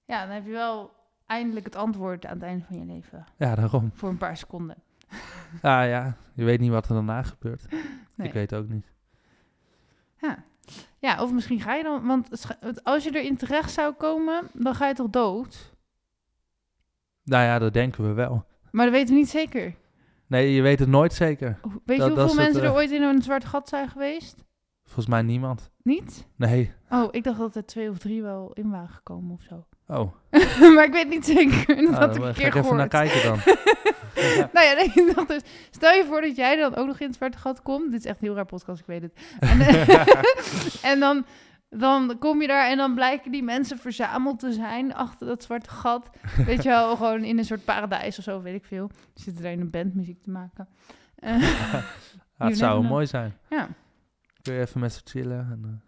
[0.04, 0.90] Ja, dan heb je wel
[1.26, 3.24] eindelijk het antwoord aan het einde van je leven.
[3.36, 3.90] Ja, daarom.
[3.94, 4.76] Voor een paar seconden.
[5.62, 7.66] Ja, ja, je weet niet wat er daarna gebeurt.
[8.14, 8.26] Nee.
[8.28, 8.86] Ik weet ook niet.
[10.20, 10.44] Ja.
[10.98, 12.06] ja, of misschien ga je dan...
[12.06, 12.28] Want
[12.82, 15.74] als je erin terecht zou komen, dan ga je toch dood?
[17.30, 18.44] Nou ja, dat denken we wel.
[18.70, 19.74] Maar dat weten we niet zeker.
[20.26, 21.58] Nee, je weet het nooit zeker.
[21.84, 24.44] Weet Dat- je hoeveel het, mensen eh, er ooit in een zwart gat zijn geweest?
[24.84, 25.70] Volgens mij niemand.
[25.82, 26.26] Niet?
[26.36, 26.72] Nee.
[26.88, 29.66] Oh, ik dacht dat er twee of drie wel in waren gekomen of zo.
[29.86, 30.12] Oh,
[30.74, 31.66] maar ik weet niet zeker.
[31.76, 33.38] Dat nou, had ik een ga keer ik even naar kijken dan.
[34.54, 37.38] nou ja, nee, dus, stel je voor dat jij dan ook nog in het zwarte
[37.38, 37.90] gat komt.
[37.90, 39.12] Dit is echt een heel raar podcast, ik weet het.
[39.40, 41.24] En, eh, en dan,
[41.70, 45.70] dan kom je daar en dan blijken die mensen verzameld te zijn achter dat zwarte
[45.70, 46.10] gat.
[46.46, 48.90] Weet je wel, gewoon in een soort paradijs of zo, weet ik veel.
[49.14, 50.68] Ze zitten daar in een band muziek te maken.
[52.38, 53.36] Ja, You het zou mooi zijn.
[53.50, 53.68] ja.
[54.42, 55.38] Kun je even met ze chillen.
[55.50, 55.82] En,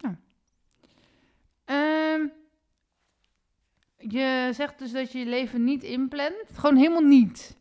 [0.00, 0.10] eh,
[1.64, 2.26] Ehm,
[3.96, 6.44] je zegt dus dat je je leven niet inplant.
[6.54, 7.56] Gewoon helemaal niet.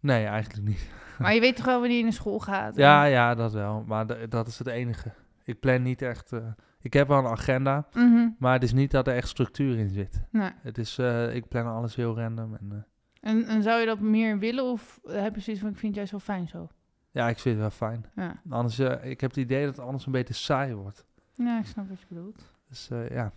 [0.00, 0.90] Nee, eigenlijk niet.
[1.18, 2.76] Maar je weet toch wel wanneer je naar school gaat?
[2.76, 3.84] en- Ja, ja, dat wel.
[3.86, 5.12] Maar dat is het enige.
[5.48, 6.32] Ik plan niet echt...
[6.32, 6.46] eh,
[6.80, 8.28] ik heb wel een agenda, Mhm.
[8.38, 10.22] maar het is niet dat er echt structuur in zit.
[10.30, 10.50] Nee.
[10.62, 12.54] Het is, eh, ik plan alles heel random.
[12.54, 15.76] En, eh, En, en zou je dat meer willen of heb je zoiets van, ik
[15.78, 16.68] vind het juist wel fijn zo?
[17.10, 18.04] ja, ik vind het wel fijn.
[18.14, 21.04] Ja, Anders, ik heb het idee dat het anders een beetje saai wordt.
[21.34, 22.52] ja ik snap wat je bedoelt.
[22.68, 23.32] Dus eh, ja,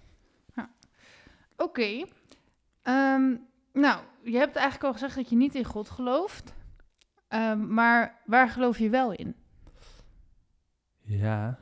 [1.57, 2.05] Oké.
[2.82, 3.36] Ehm,
[3.74, 6.53] nou, je hebt eigenlijk al gezegd dat je niet in God gelooft.
[7.28, 9.36] Ehm, maar waar geloof je wel in?
[11.03, 11.57] ja.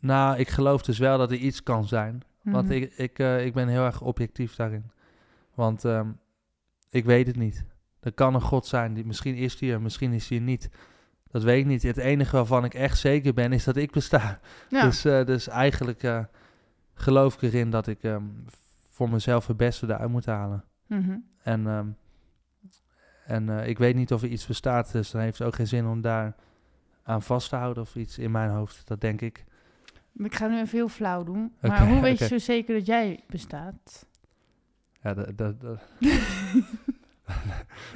[0.00, 2.22] Nou, ik geloof dus wel dat er iets kan zijn.
[2.42, 2.74] Want Mhm.
[2.76, 4.90] ik, ik, eh, ik ben heel erg objectief daarin.
[5.54, 6.08] Want ehm,
[6.90, 7.64] ik weet het niet.
[8.00, 10.70] Er kan een God zijn, die, misschien is die er, misschien is die er niet.
[11.30, 11.82] Dat weet ik niet.
[11.82, 14.40] Het enige waarvan ik echt zeker ben, is dat ik besta.
[14.68, 14.82] Ja.
[14.86, 16.24] Dus, eh, dus eigenlijk eh,
[16.94, 18.24] geloof ik erin dat ik ehm,
[18.88, 20.64] voor mezelf het beste eruit moet halen.
[20.86, 21.16] Mhm.
[21.42, 21.86] En, ehm,
[23.26, 25.86] en ik weet niet of er iets bestaat, dus dan heeft het ook geen zin
[25.86, 26.34] om daar
[27.02, 28.86] aan vast te houden of iets in mijn hoofd.
[28.86, 29.44] Dat denk ik.
[30.16, 31.52] Ik ga nu even heel flauw doen.
[31.60, 34.06] Maar hoe weet je zo zeker dat jij bestaat?
[35.02, 35.80] Ja, dat, dat, dat,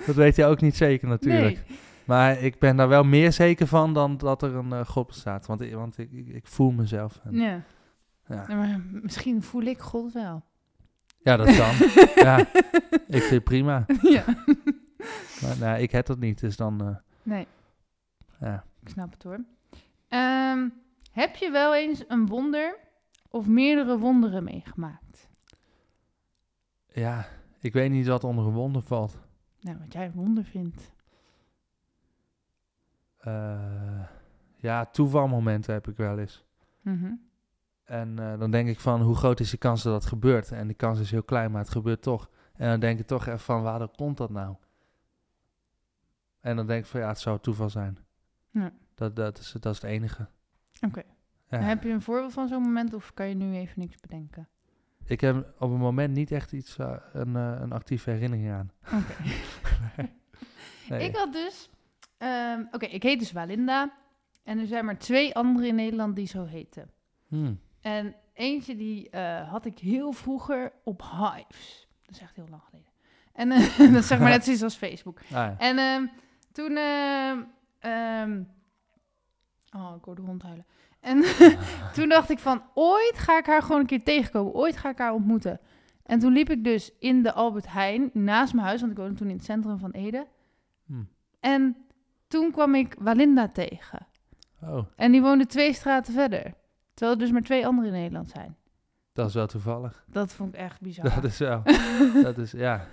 [0.07, 1.63] dat weet je ook niet zeker natuurlijk.
[1.69, 1.79] Nee.
[2.05, 5.47] Maar ik ben daar wel meer zeker van dan dat er een eh, God bestaat.
[5.47, 7.21] Want, ik- want ik, ik, ik voel mezelf.
[7.25, 7.63] En, Ja.
[8.29, 8.47] ja.
[8.47, 10.45] Nee, maar misschien voel ik God wel.
[11.23, 11.75] ja, dat kan.
[12.25, 12.39] ja,
[13.07, 13.85] ik vind het prima.
[14.03, 14.25] ja.
[15.43, 16.81] Maar nou, ik heb dat niet, dus dan...
[16.81, 17.47] eh, Nee,
[18.41, 18.65] ja.
[18.83, 19.41] ik snap het hoor.
[20.09, 20.69] Ehm,
[21.15, 22.79] heb je wel eens een wonder
[23.29, 25.29] of meerdere wonderen meegemaakt?
[26.95, 27.27] ja,
[27.59, 29.19] ik weet niet wat onder een wonder valt.
[29.61, 30.93] Nou, wat jij een wonder vindt.
[33.19, 34.05] Eh,
[34.57, 36.45] ja, toevalmomenten heb ik wel eens.
[36.81, 37.13] Mhm.
[37.85, 40.53] En eh, dan denk ik van, hoe groot is de kans dat dat gebeurt?
[40.53, 42.31] En die kans is heel klein, maar het gebeurt toch.
[42.55, 44.57] En dan denk ik toch even van, waar komt dat nou?
[46.41, 47.99] En dan denk ik van, ja, het zou toeval zijn.
[48.51, 48.73] Ja.
[48.95, 50.29] Dat, dat, is, dat is het enige.
[50.81, 51.03] Oké.
[51.49, 51.59] Ja.
[51.61, 54.49] Heb je een voorbeeld van zo'n moment of kan je nu even niks bedenken?
[55.07, 58.71] Ik heb op een moment niet echt iets, eh, een, eh, een actieve herinnering aan.
[58.85, 59.15] Oké.
[60.89, 61.09] Nee.
[61.09, 61.71] Ik had dus...
[62.19, 63.93] ehm, Oké, ik heet dus Walinda.
[64.43, 66.91] En er zijn maar twee anderen in Nederland die zo heten.
[67.29, 67.61] Hmm.
[67.81, 71.89] En eentje die eh, had ik heel vroeger op Hives.
[72.03, 72.89] Dat is echt heel lang geleden.
[73.33, 73.49] En
[73.93, 75.21] dat is zeg maar net zoiets als Facebook.
[75.21, 75.55] Ah, ja.
[75.59, 76.07] En ehm,
[76.53, 76.77] toen...
[77.81, 78.43] ehm,
[79.75, 80.65] oh, ik hoorde de hond huilen.
[81.01, 81.23] En
[81.95, 84.53] toen dacht ik van, ooit ga ik haar gewoon een keer tegenkomen.
[84.55, 85.61] Ooit ga ik haar ontmoeten.
[86.03, 89.15] En toen liep ik dus in de Albert Heijn, naast mijn huis, want ik woonde
[89.15, 90.27] toen in het centrum van Ede.
[90.87, 91.09] Hmm.
[91.41, 91.77] En
[92.29, 94.07] toen kwam ik Walinda tegen.
[94.63, 96.55] Oh, En die woonde twee straten verder.
[96.95, 98.57] Terwijl er dus maar twee anderen in Nederland zijn.
[99.13, 100.05] dat is wel toevallig.
[100.07, 101.15] Dat vond ik echt bizar.
[101.15, 101.63] Dat is wel.
[102.23, 102.87] dat is, ja.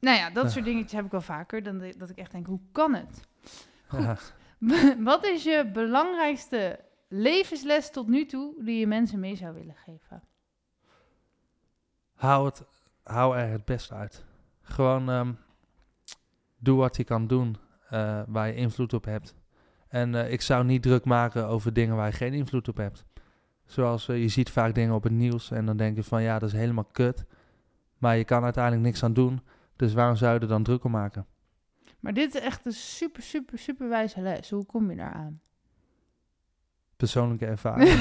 [0.00, 0.50] Nou ja, dat Ja.
[0.50, 1.62] soort dingetjes heb ik wel vaker.
[1.62, 3.20] Dan dat ik echt denk, hoe kan het?
[3.88, 4.34] Goed.
[5.10, 10.22] Wat is je belangrijkste levensles tot nu toe die je mensen mee zou willen geven?
[12.14, 12.64] Hou, het,
[13.02, 14.24] hou er het beste uit.
[14.62, 15.32] Gewoon ehm,
[16.58, 17.56] doe wat je kan doen
[17.88, 19.34] eh, waar je invloed op hebt.
[19.88, 23.04] En eh, ik zou niet druk maken over dingen waar je geen invloed op hebt.
[23.66, 26.38] Zoals eh, je ziet vaak dingen op het nieuws en dan denk je van ja,
[26.38, 27.24] dat is helemaal kut.
[27.98, 29.40] Maar je kan uiteindelijk niks aan doen.
[29.76, 31.26] Dus waarom zou je er dan druk om maken?
[32.00, 34.50] Maar dit is echt een super, super, super wijze les.
[34.50, 35.40] Hoe kom je daar aan?
[36.96, 37.90] Persoonlijke ervaring.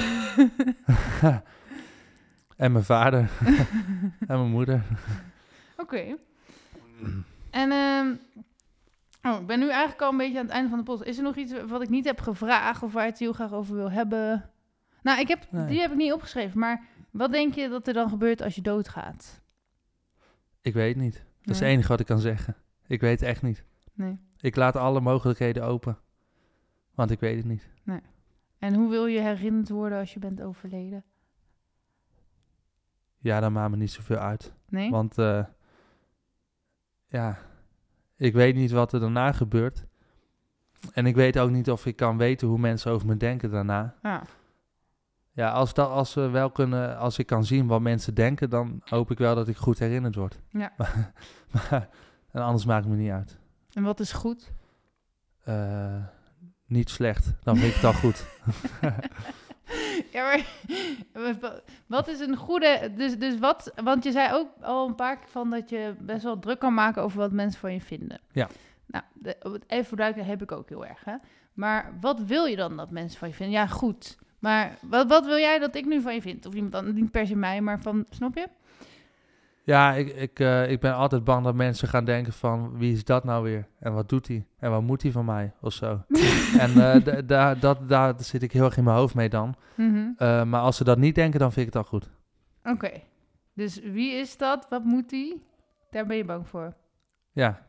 [2.57, 3.29] en mijn vader.
[4.27, 4.83] en mijn moeder.
[5.77, 6.17] Oké.
[7.49, 8.15] En ehm,
[9.33, 11.03] oh, ik ben nu eigenlijk al een beetje aan het einde van de post.
[11.03, 13.53] Is er nog iets wat ik niet heb gevraagd of waar je het heel graag
[13.53, 14.49] over wil hebben?
[15.01, 15.65] Nou, ik heb, Nee.
[15.67, 16.59] die heb ik niet opgeschreven.
[16.59, 19.41] Maar wat denk je dat er dan gebeurt als je doodgaat?
[20.61, 21.13] Ik weet niet.
[21.13, 22.55] Dat is het enige wat ik kan zeggen.
[22.87, 23.63] Ik weet echt niet.
[23.99, 24.17] Nee.
[24.39, 25.97] Ik laat alle mogelijkheden open.
[26.95, 27.69] Want ik weet het niet.
[28.59, 31.03] En hoe wil je herinnerd worden als je bent overleden?
[33.17, 34.53] Ja, dat maakt me niet zoveel uit.
[34.69, 34.89] Nee?
[34.89, 35.45] Want eh,
[37.07, 37.37] ja,
[38.15, 39.85] ik weet niet wat er daarna gebeurt.
[40.93, 43.95] En ik weet ook niet of ik kan weten hoe mensen over me denken daarna.
[44.01, 44.23] Ja.
[45.31, 48.81] Ja, als, dat, als, we wel kunnen, als ik kan zien wat mensen denken, dan
[48.85, 50.39] hoop ik wel dat ik goed herinnerd word.
[50.49, 50.73] Ja.
[51.51, 51.89] Maar,
[52.31, 53.37] maar- anders maakt het me niet uit.
[53.79, 54.51] En wat is goed?
[55.43, 56.03] Eh,
[56.65, 58.25] niet slecht, dan vind ik het al goed.
[60.11, 60.23] Ja,
[61.13, 61.37] maar
[61.87, 62.91] wat- is een goede...
[62.95, 63.71] Dus, dus wat...
[63.83, 66.73] Want je zei ook al een paar keer van dat je best wel druk kan
[66.73, 68.19] maken over wat mensen van je vinden.
[68.31, 68.47] Ja.
[68.85, 71.15] Nou, de, even voor duidelijkheid heb ik ook heel erg, hè.
[71.53, 73.59] Maar wat wil je dan dat mensen van je vinden?
[73.59, 74.17] Ja, goed.
[74.39, 76.45] Maar wat, wat wil jij dat ik nu van je vind?
[76.45, 78.05] Of iemand dan niet per se mij, maar van...
[78.09, 78.47] Snap je?
[79.69, 83.03] Ja, ik, ik, eh, ik ben altijd bang dat mensen gaan denken van wie is
[83.03, 83.67] dat nou weer?
[83.79, 84.45] En wat doet hij?
[84.59, 85.53] En wat moet hij van mij?
[85.61, 86.03] Of zo.
[86.63, 89.55] en eh, da- da- dat, daar zit ik heel erg in mijn hoofd mee dan.
[89.75, 90.09] Mhm.
[90.17, 92.09] Eh, maar als ze dat niet denken, dan vind ik het al goed.
[92.63, 92.91] Oké.
[93.53, 94.67] Dus wie is dat?
[94.69, 95.43] Wat moet die?
[95.89, 96.73] Daar ben je bang voor.
[97.31, 97.67] Ja.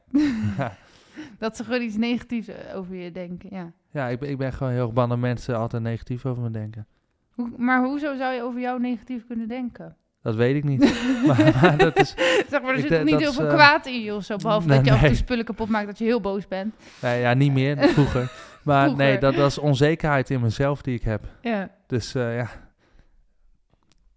[1.38, 3.72] Dat ze gewoon iets negatiefs eh, over je denken, ja.
[3.90, 6.50] ja ik, ben, ik ben gewoon heel erg bang dat mensen altijd negatief over me
[6.50, 6.86] denken.
[7.30, 9.96] Hoe, maar hoezo zou je over jou negatief kunnen denken?
[10.22, 10.80] Dat weet ik niet.
[11.26, 12.10] maar, maar dat is,
[12.50, 14.76] Zeg maar, er zit niet heel veel ze- kwaad in je of zo, behalve Nee,
[14.76, 15.22] dat je af en toe nee.
[15.22, 16.74] spullen kapot maakt, dat je heel boos bent.
[17.02, 18.32] nee, ja, niet meer, vroeger.
[18.64, 19.04] Maar Vroeger.
[19.06, 21.24] nee, dat, dat is onzekerheid in mezelf die ik heb.
[21.40, 22.48] Ja, Dus eh, ja,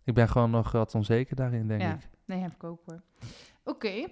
[0.04, 1.93] ik ben gewoon nog wat onzeker daarin, denk Ja.
[1.93, 2.10] ik.
[2.26, 3.01] nee, heb ik ook hoor.
[3.64, 4.08] Oké,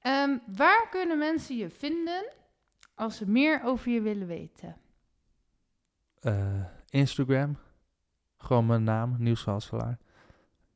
[0.00, 2.24] Ehm, waar kunnen mensen je vinden
[2.94, 4.76] als ze meer over je willen weten?
[6.20, 6.34] Eh,
[6.88, 7.56] Instagram,
[8.38, 9.98] gewoon mijn naam, Niels Hasselaar.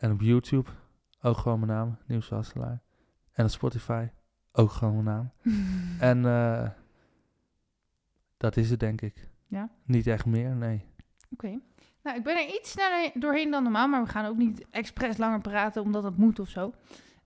[0.00, 0.70] En op YouTube,
[1.22, 1.72] ook gewoon mijn
[2.06, 2.80] naam, Hasselaar.
[3.32, 4.06] En op Spotify,
[4.52, 5.30] ook gewoon mijn naam.
[6.10, 6.68] En eh,
[8.36, 9.28] dat is het, denk ik.
[9.46, 9.68] Ja?
[9.84, 10.84] Niet echt meer, nee.
[11.32, 11.58] Oké.
[12.02, 15.16] Nou, ik ben er iets sneller doorheen dan normaal, maar we gaan ook niet expres
[15.16, 16.74] langer praten omdat het moet of zo.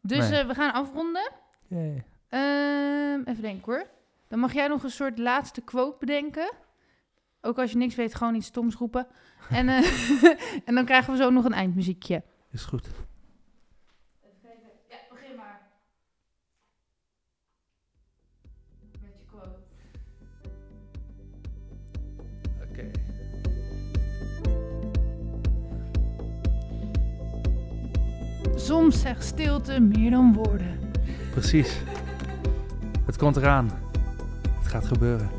[0.01, 0.41] Dus Nee.
[0.41, 1.33] eh, we gaan afronden.
[2.29, 3.87] Ehm, even denken hoor.
[4.29, 6.53] Dan mag jij nog een soort laatste quote bedenken.
[7.41, 9.07] Ook als je niks weet, gewoon iets stoms roepen.
[9.51, 9.85] En, eh,
[10.69, 12.23] en dan krijgen we zo nog een eindmuziekje.
[12.55, 12.89] Is goed.
[14.89, 15.61] Ja, begin maar.
[19.01, 19.59] Met je quote.
[22.63, 22.91] Oké.
[28.59, 30.93] Soms zegt stilte meer dan woorden.
[31.31, 31.79] Precies.
[33.07, 33.71] Het komt eraan.
[34.59, 35.31] Het gaat gebeuren.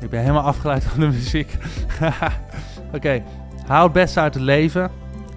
[0.00, 1.58] Ik ben helemaal afgeleid van de muziek.
[2.96, 3.24] Oké,
[3.66, 4.90] haal het beste uit het leven.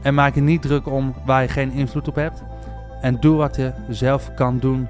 [0.03, 2.43] En maak je niet druk om waar je geen invloed op hebt.
[3.01, 4.87] En doe wat je zelf kan doen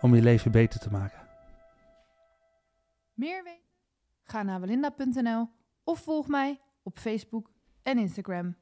[0.00, 1.18] om je leven beter te maken.
[3.14, 3.60] Meer weten?
[4.22, 5.48] Ga naar welinda.nl
[5.84, 7.50] of volg mij op Facebook
[7.82, 8.56] en Instagram.